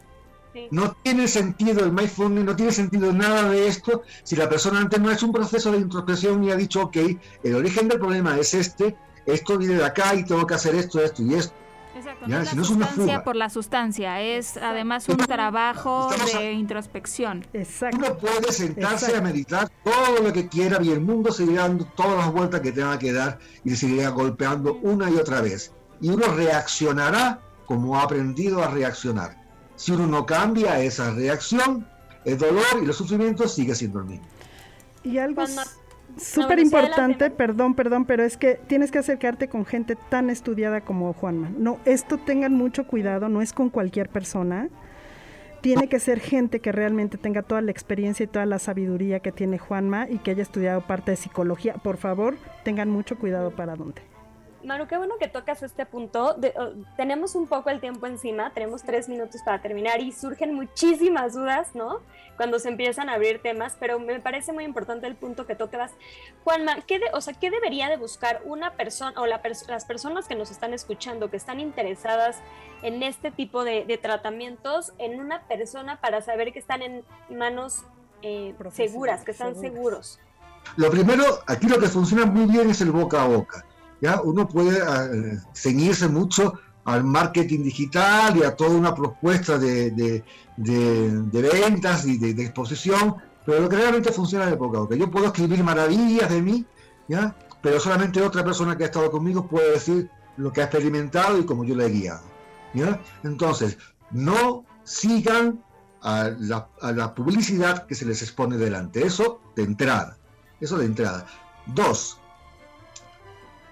Sí. 0.53 0.69
No 0.71 0.97
tiene 1.03 1.27
sentido 1.27 1.85
el 1.85 1.91
mindfulness, 1.91 2.45
no 2.45 2.55
tiene 2.55 2.71
sentido 2.71 3.13
nada 3.13 3.49
de 3.49 3.67
esto 3.67 4.03
si 4.23 4.37
la 4.37 4.49
persona 4.49 4.79
antes 4.79 5.01
no 5.01 5.09
ha 5.09 5.15
hecho 5.15 5.27
un 5.27 5.33
proceso 5.33 5.73
de 5.73 5.79
introspección 5.79 6.45
y 6.45 6.53
ha 6.53 6.57
dicho, 6.57 6.83
ok, 6.83 6.99
el 7.43 7.57
origen 7.57 7.89
del 7.89 7.99
problema 7.99 8.39
es 8.39 8.55
este, 8.55 8.97
esto 9.27 9.59
viene 9.59 9.75
de 9.75 9.85
acá 9.85 10.15
y 10.15 10.25
tengo 10.25 10.47
que 10.47 10.55
hacer 10.55 10.77
esto, 10.77 11.01
esto 11.01 11.21
y 11.25 11.35
esto. 11.35 11.53
Exacto, 11.97 12.27
¿Ya? 12.29 12.41
no 12.41 12.45
si 12.45 12.57
no 12.57 12.63
es 12.63 12.71
una 12.71 12.87
fuga. 12.87 13.25
por 13.25 13.37
la 13.37 13.49
sustancia, 13.49 14.21
es 14.21 14.59
además 14.59 15.09
un 15.09 15.17
trabajo 15.17 16.11
de 16.27 16.37
a... 16.37 16.53
introspección. 16.53 17.47
Exacto. 17.55 17.97
Uno 17.97 18.19
puede 18.19 18.53
sentarse 18.53 19.07
Exacto. 19.07 19.19
a 19.19 19.21
meditar 19.23 19.71
todo 19.83 20.23
lo 20.23 20.33
que 20.33 20.47
quiera 20.49 20.83
y 20.83 20.91
el 20.91 21.01
mundo 21.01 21.33
seguirá 21.33 21.63
dando 21.63 21.87
todas 21.97 22.19
las 22.19 22.33
vueltas 22.33 22.61
que 22.61 22.73
tenga 22.73 22.99
que 22.99 23.13
dar 23.13 23.39
y 23.65 23.71
se 23.71 23.77
seguirá 23.77 24.11
golpeando 24.11 24.75
una 24.83 25.11
y 25.11 25.15
otra 25.15 25.41
vez. 25.41 25.73
Y 26.03 26.11
uno 26.11 26.27
reaccionará 26.35 27.41
como 27.65 27.99
ha 27.99 28.03
aprendido 28.03 28.63
a 28.63 28.69
reaccionar. 28.69 29.37
Si 29.77 29.93
uno 29.93 30.07
no 30.07 30.27
cambia 30.27 30.79
esa 30.81 31.11
reacción, 31.13 31.87
el 32.27 32.37
dolor 32.37 32.65
y 32.83 32.85
el 32.85 32.93
sufrimiento 32.93 33.49
sigue 33.49 33.75
siendo 33.75 34.01
el 34.01 34.07
mismo. 34.07 34.27
Y 35.03 35.19
algo 35.19 35.45
súper 36.17 36.59
importante, 36.59 37.31
perdón, 37.31 37.75
perdón, 37.75 38.05
pero 38.05 38.25
es 38.25 38.37
que 38.37 38.55
tienes 38.67 38.91
que 38.91 38.99
acercarte 38.99 39.49
con 39.49 39.65
gente 39.65 39.97
tan 39.97 40.31
estudiada 40.31 40.81
como 40.81 41.13
Juanma. 41.13 41.51
No, 41.57 41.79
esto 41.85 42.19
tengan 42.19 42.55
mucho 42.55 42.87
cuidado, 42.87 43.29
no 43.29 43.43
es 43.43 43.53
con 43.53 43.71
cualquier 43.71 44.09
persona. 44.09 44.69
Tiene 45.61 45.89
que 45.89 45.99
ser 45.99 46.21
gente 46.21 46.61
que 46.61 46.71
realmente 46.71 47.19
tenga 47.19 47.43
toda 47.43 47.61
la 47.61 47.71
experiencia 47.71 48.25
y 48.25 48.29
toda 48.29 48.47
la 48.47 48.59
sabiduría 48.59 49.21
que 49.21 49.33
tiene 49.33 49.59
Juanma 49.59 50.07
y 50.09 50.19
que 50.19 50.31
haya 50.31 50.43
estudiado 50.43 50.83
parte 50.83 51.13
de 51.13 51.17
psicología. 51.17 51.75
Por 51.75 51.97
favor, 51.97 52.37
tengan 52.63 52.91
mucho 52.91 53.19
cuidado 53.19 53.51
para 53.51 53.75
dónde. 53.75 54.03
Maru, 54.67 54.89
qué 54.89 54.97
bueno 54.97 55.15
que 55.19 55.29
tocas 55.29 55.63
este 55.63 55.87
punto. 55.87 56.35
De, 56.35 56.49
uh, 56.49 56.85
tenemos 56.97 57.37
un 57.37 57.47
poco 57.47 57.71
el 57.71 57.81
tiempo 57.81 58.07
encima, 58.07 58.53
tenemos 58.53 58.83
tres 58.83 59.09
minutos 59.09 59.41
para 59.45 59.63
terminar 59.63 60.01
y 60.01 60.11
surgen 60.11 60.55
muchísimas 60.55 61.35
dudas, 61.35 61.75
¿no? 61.75 62.01
Cuando 62.37 62.59
se 62.59 62.69
empiezan 62.69 63.09
a 63.09 63.15
abrir 63.15 63.41
temas, 63.41 63.77
pero 63.79 64.01
me 64.01 64.21
parece 64.21 64.53
muy 64.53 64.65
importante 64.65 65.07
el 65.07 65.15
punto 65.15 65.47
que 65.47 65.55
tocas. 65.55 65.93
Juanma, 66.43 66.81
¿qué, 66.87 66.99
de, 66.99 67.07
o 67.13 67.21
sea, 67.21 67.33
¿qué 67.35 67.51
debería 67.51 67.89
de 67.89 67.97
buscar 67.97 68.43
una 68.45 68.73
persona 68.73 69.19
o 69.21 69.27
la 69.27 69.41
pers 69.41 69.69
las 69.69 69.85
personas 69.85 70.27
que 70.27 70.35
nos 70.35 70.51
están 70.51 70.75
escuchando, 70.75 71.31
que 71.31 71.37
están 71.37 71.61
interesadas 71.61 72.39
en 72.83 73.03
este 73.05 73.31
tipo 73.31 73.63
de, 73.63 73.85
de 73.85 73.99
tratamientos, 73.99 74.93
en 74.99 75.21
una 75.21 75.43
persona 75.43 76.01
para 76.01 76.21
saber 76.23 76.53
que 76.53 76.59
están 76.59 76.83
en 76.83 77.05
manos 77.31 77.85
eh, 78.23 78.53
seguras, 78.73 79.23
que 79.23 79.31
están 79.31 79.55
seguros? 79.55 80.19
Lo 80.77 80.91
primero, 80.91 81.25
aquí 81.47 81.69
lo 81.69 81.79
que 81.79 81.87
funciona 81.87 82.27
muy 82.27 82.47
bien 82.47 82.69
es 82.69 82.81
el 82.81 82.91
boca 82.91 83.23
a 83.23 83.29
boca. 83.29 83.65
¿Ya? 84.01 84.21
Uno 84.23 84.47
puede 84.49 84.83
uh, 84.83 85.39
ceñirse 85.55 86.09
mucho 86.09 86.55
al 86.87 87.05
marketing 87.05 87.65
digital 87.65 88.37
y 88.37 88.45
a 88.45 88.55
toda 88.55 88.71
una 88.71 88.95
propuesta 88.95 89.59
de, 89.59 89.91
de, 89.91 90.25
de, 90.57 91.11
de 91.23 91.43
ventas 91.43 92.07
y 92.07 92.17
de, 92.17 92.31
exposición, 92.43 93.17
pero 93.45 93.61
lo 93.61 93.69
que 93.69 93.77
realmente 93.77 94.13
funciona 94.13 94.47
es 94.47 94.53
el 94.53 94.59
boca. 94.59 94.95
Yo 94.95 95.11
puedo 95.11 95.27
escribir 95.27 95.63
maravillas 95.65 96.31
de 96.31 96.41
mí, 96.41 96.65
¿ya? 97.09 97.37
pero 97.61 97.81
solamente 97.81 98.23
otra 98.23 98.45
persona 98.45 98.77
que 98.77 98.85
ha 98.85 98.87
estado 98.87 99.11
conmigo 99.11 99.49
puede 99.49 99.73
decir 99.73 100.09
lo 100.37 100.53
que 100.53 100.61
ha 100.61 100.65
experimentado 100.65 101.39
y 101.39 101.45
como 101.45 101.65
yo 101.65 101.75
le 101.75 101.87
he 101.87 101.91
guiado. 101.91 102.23
¿ya? 102.73 103.01
Entonces, 103.25 103.79
no 104.13 104.65
sigan 104.85 105.65
a 106.03 106.31
la, 106.39 106.69
a 106.81 106.93
la 106.93 107.15
publicidad 107.17 107.87
que 107.87 107.97
se 107.97 108.05
les 108.05 108.23
expone 108.23 108.57
delante. 108.59 109.05
Eso 109.05 109.41
de 109.57 109.65
entrada. 109.65 110.19
Eso 110.61 110.79
de 110.79 110.87
entrada. 110.87 111.27
Dos, 111.67 112.21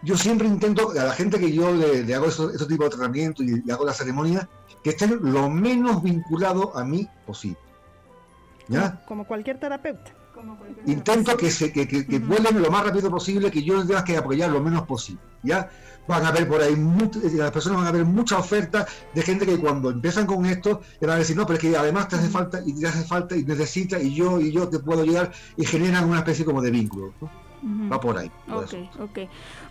yo 0.05 0.17
siempre 0.17 0.47
intento 0.47 0.91
a 0.91 1.05
la 1.05 1.13
gente 1.13 1.39
que 1.39 1.53
yo 1.53 1.73
le, 1.75 2.05
le 2.05 2.15
hago 2.15 2.27
este 2.27 2.67
tipo 2.67 2.85
de 2.85 2.91
tratamiento 2.91 3.43
y 3.43 3.63
le 3.63 3.73
hago 3.73 3.85
la 3.85 3.93
ceremonia, 3.93 4.49
que 4.83 4.91
estén 4.91 5.19
lo 5.23 5.49
menos 5.51 6.03
vinculado 6.03 6.77
a 6.77 6.85
mí 6.85 7.09
posible. 7.27 7.59
¿Ya? 8.69 9.03
Como 9.07 9.27
cualquier 9.27 9.59
terapeuta. 9.59 10.13
Intento 10.87 11.37
que, 11.37 11.51
se, 11.51 11.73
que, 11.73 11.89
que, 11.89 12.07
que 12.07 12.17
uh 12.17 12.21
-huh. 12.21 12.27
vuelen 12.27 12.61
lo 12.61 12.71
más 12.71 12.85
rápido 12.85 13.11
posible, 13.11 13.51
que 13.51 13.63
yo 13.63 13.77
les 13.77 13.87
tenga 13.87 14.05
que 14.05 14.17
apoyar 14.17 14.51
lo 14.51 14.61
menos 14.61 14.83
posible. 14.83 15.23
¿ya? 15.43 15.71
Van 16.07 16.27
a 16.27 16.33
ver 16.33 16.47
por 16.47 16.61
ahí, 16.61 16.77
mucho, 16.77 17.19
las 17.23 17.51
personas 17.51 17.79
van 17.79 17.87
a 17.87 17.93
ver 17.93 18.05
mucha 18.05 18.39
oferta 18.39 18.87
de 19.15 19.23
gente 19.23 19.47
que 19.47 19.59
cuando 19.59 19.91
empiezan 19.91 20.27
con 20.27 20.45
esto, 20.45 20.83
le 21.01 21.07
van 21.07 21.17
a 21.17 21.19
decir, 21.21 21.37
no, 21.37 21.47
pero 21.47 21.57
es 21.57 21.61
que 21.61 21.77
además 21.77 22.09
te 22.09 22.17
hace 22.17 22.29
falta 22.29 22.61
y 22.65 22.75
te 22.79 22.87
hace 22.87 23.05
falta 23.05 23.37
y 23.37 23.45
necesitas 23.45 24.03
y 24.03 24.15
yo 24.15 24.39
y 24.41 24.53
yo 24.53 24.69
te 24.69 24.81
puedo 24.81 25.03
ayudar 25.03 25.33
y 25.57 25.65
generan 25.65 26.09
una 26.09 26.19
especie 26.19 26.45
como 26.45 26.61
de 26.61 26.71
vínculo. 26.71 27.15
¿no? 27.21 27.44
Va 27.91 28.01
por 28.01 28.19
ahí. 28.19 28.31
ok, 28.51 29.01
ok. 29.01 29.19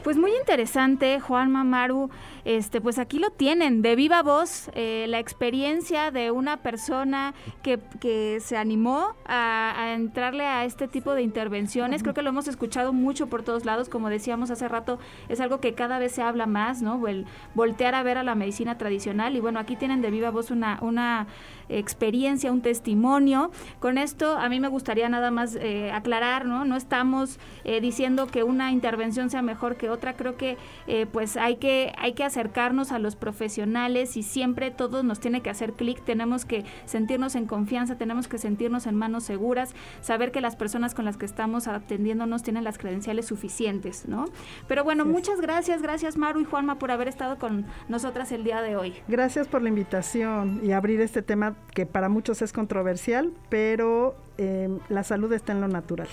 Pues 0.04 0.18
muy 0.18 0.32
interesante, 0.36 1.20
Juan 1.20 1.52
Mamaru. 1.52 2.10
Este, 2.46 2.82
pues 2.82 3.00
aquí 3.00 3.20
lo 3.20 3.30
tienen, 3.30 3.82
de 3.82 3.96
viva 3.96 4.22
voz, 4.22 4.70
eh, 4.74 5.06
la 5.08 5.20
experiencia 5.20 6.12
de 6.12 6.32
una 6.32 6.58
persona 6.58 7.34
que, 7.62 7.80
que 8.02 8.40
se 8.42 8.58
animó 8.58 9.16
a, 9.26 9.94
entrarle 9.94 10.46
a 10.46 10.66
este 10.66 10.88
tipo 10.88 11.14
de 11.14 11.22
intervenciones. 11.22 12.02
Creo 12.02 12.14
que 12.14 12.22
lo 12.22 12.30
hemos 12.30 12.48
escuchado 12.48 12.92
mucho 12.94 13.28
por 13.28 13.44
todos 13.44 13.64
lados, 13.64 13.90
como 13.90 14.10
decíamos 14.10 14.52
hace 14.52 14.68
rato, 14.68 15.00
es 15.30 15.40
algo 15.40 15.60
que 15.60 15.74
cada 15.74 16.00
vez 16.00 16.14
se 16.14 16.22
habla 16.22 16.48
más, 16.48 16.82
¿no? 16.82 17.08
El 17.08 17.26
voltear 17.54 17.96
a 17.96 18.04
ver 18.04 18.18
a 18.18 18.24
la 18.24 18.36
medicina 18.36 18.78
tradicional. 18.78 19.36
Y 19.36 19.40
bueno, 19.40 19.60
aquí 19.60 19.76
tienen 19.76 20.02
de 20.02 20.12
viva 20.12 20.32
voz 20.32 20.52
una, 20.52 20.80
una 20.82 21.28
experiencia, 21.70 22.52
un 22.52 22.62
testimonio. 22.62 23.52
Con 23.80 23.98
esto 23.98 24.38
a 24.38 24.50
mí 24.50 24.60
me 24.60 24.68
gustaría 24.68 25.08
nada 25.10 25.32
más 25.32 25.56
eh, 25.56 25.92
aclarar, 25.92 26.46
¿no? 26.46 26.66
No 26.66 26.76
estamos 26.76 27.40
eh, 27.64 27.80
diciendo 27.84 28.26
que 28.26 28.43
una 28.43 28.72
intervención 28.72 29.30
sea 29.30 29.43
mejor 29.43 29.76
que 29.76 29.91
otra. 29.91 30.15
Creo 30.15 30.38
que 30.38 30.58
eh, 30.88 31.06
pues 31.06 31.38
hay 31.38 31.58
que, 31.58 31.93
hay 32.00 32.13
que 32.13 32.24
acercarnos 32.24 32.91
a 32.91 32.98
los 32.98 33.15
profesionales 33.15 34.17
y 34.17 34.24
siempre 34.24 34.72
todo 34.72 35.04
nos 35.04 35.19
tiene 35.19 35.41
que 35.41 35.52
hacer 35.52 35.74
clic. 35.74 36.04
Tenemos 36.04 36.46
que 36.46 36.65
sentirnos 36.86 37.36
en 37.36 37.46
confianza, 37.46 37.98
tenemos 37.98 38.28
que 38.28 38.39
sentirnos 38.39 38.88
en 38.88 38.96
manos 38.96 39.24
seguras, 39.24 39.76
saber 40.02 40.32
que 40.32 40.41
las 40.41 40.56
personas 40.56 40.96
con 40.96 41.06
las 41.06 41.17
que 41.17 41.26
estamos 41.26 41.67
atendiéndonos 41.67 42.41
tienen 42.41 42.63
las 42.63 42.80
credenciales 42.80 43.28
suficientes, 43.28 44.08
¿no? 44.08 44.26
Pero 44.67 44.84
bueno, 44.84 45.06
muchas 45.06 45.39
gracias, 45.41 45.82
gracias 45.82 46.17
Maru 46.17 46.39
y 46.39 46.46
Juanma 46.46 46.80
por 46.80 46.89
haber 46.89 47.08
estado 47.08 47.38
con 47.38 47.65
nosotras 47.89 48.32
el 48.32 48.43
día 48.43 48.62
de 48.62 48.76
hoy. 48.76 48.96
Gracias 49.08 49.48
por 49.48 49.62
la 49.62 49.69
invitación 49.69 50.62
y 50.63 50.72
abrir 50.72 51.02
este 51.02 51.22
tema 51.22 51.56
que 51.74 51.86
para 51.86 52.10
muchos 52.10 52.41
es 52.41 52.54
controversial, 52.54 53.34
pero 53.50 54.15
eh, 54.38 54.69
la 54.89 55.04
salud 55.04 55.32
está 55.34 55.52
en 55.52 55.62
lo 55.62 55.67
natural. 55.67 56.08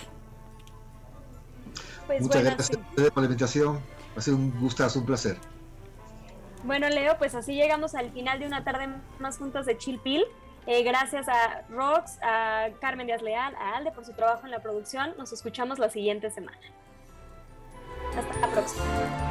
Pues 2.11 2.23
Muchas 2.23 2.43
gracias 2.43 2.77
por 3.13 3.23
la 3.23 3.23
invitación. 3.23 3.79
Ha 4.17 4.21
sido 4.21 4.35
un 4.35 4.59
gustazo, 4.59 4.99
un 4.99 5.05
placer. 5.05 5.37
Bueno, 6.65 6.89
Leo, 6.89 7.17
pues 7.17 7.35
así 7.35 7.55
llegamos 7.55 7.95
al 7.95 8.11
final 8.11 8.37
de 8.39 8.47
una 8.47 8.65
tarde 8.65 8.89
más 9.19 9.37
juntas 9.37 9.65
de 9.65 9.77
Chilpil. 9.77 10.25
Eh, 10.67 10.83
gracias 10.83 11.29
a 11.29 11.63
Rox, 11.69 12.19
a 12.21 12.67
Carmen 12.81 13.07
Díaz 13.07 13.21
Leal, 13.21 13.55
a 13.55 13.77
Alde 13.77 13.91
por 13.93 14.05
su 14.05 14.11
trabajo 14.11 14.45
en 14.45 14.51
la 14.51 14.61
producción. 14.61 15.13
Nos 15.17 15.31
escuchamos 15.31 15.79
la 15.79 15.89
siguiente 15.89 16.29
semana. 16.29 16.59
Hasta 18.17 18.39
la 18.39 18.47
próxima. 18.47 19.30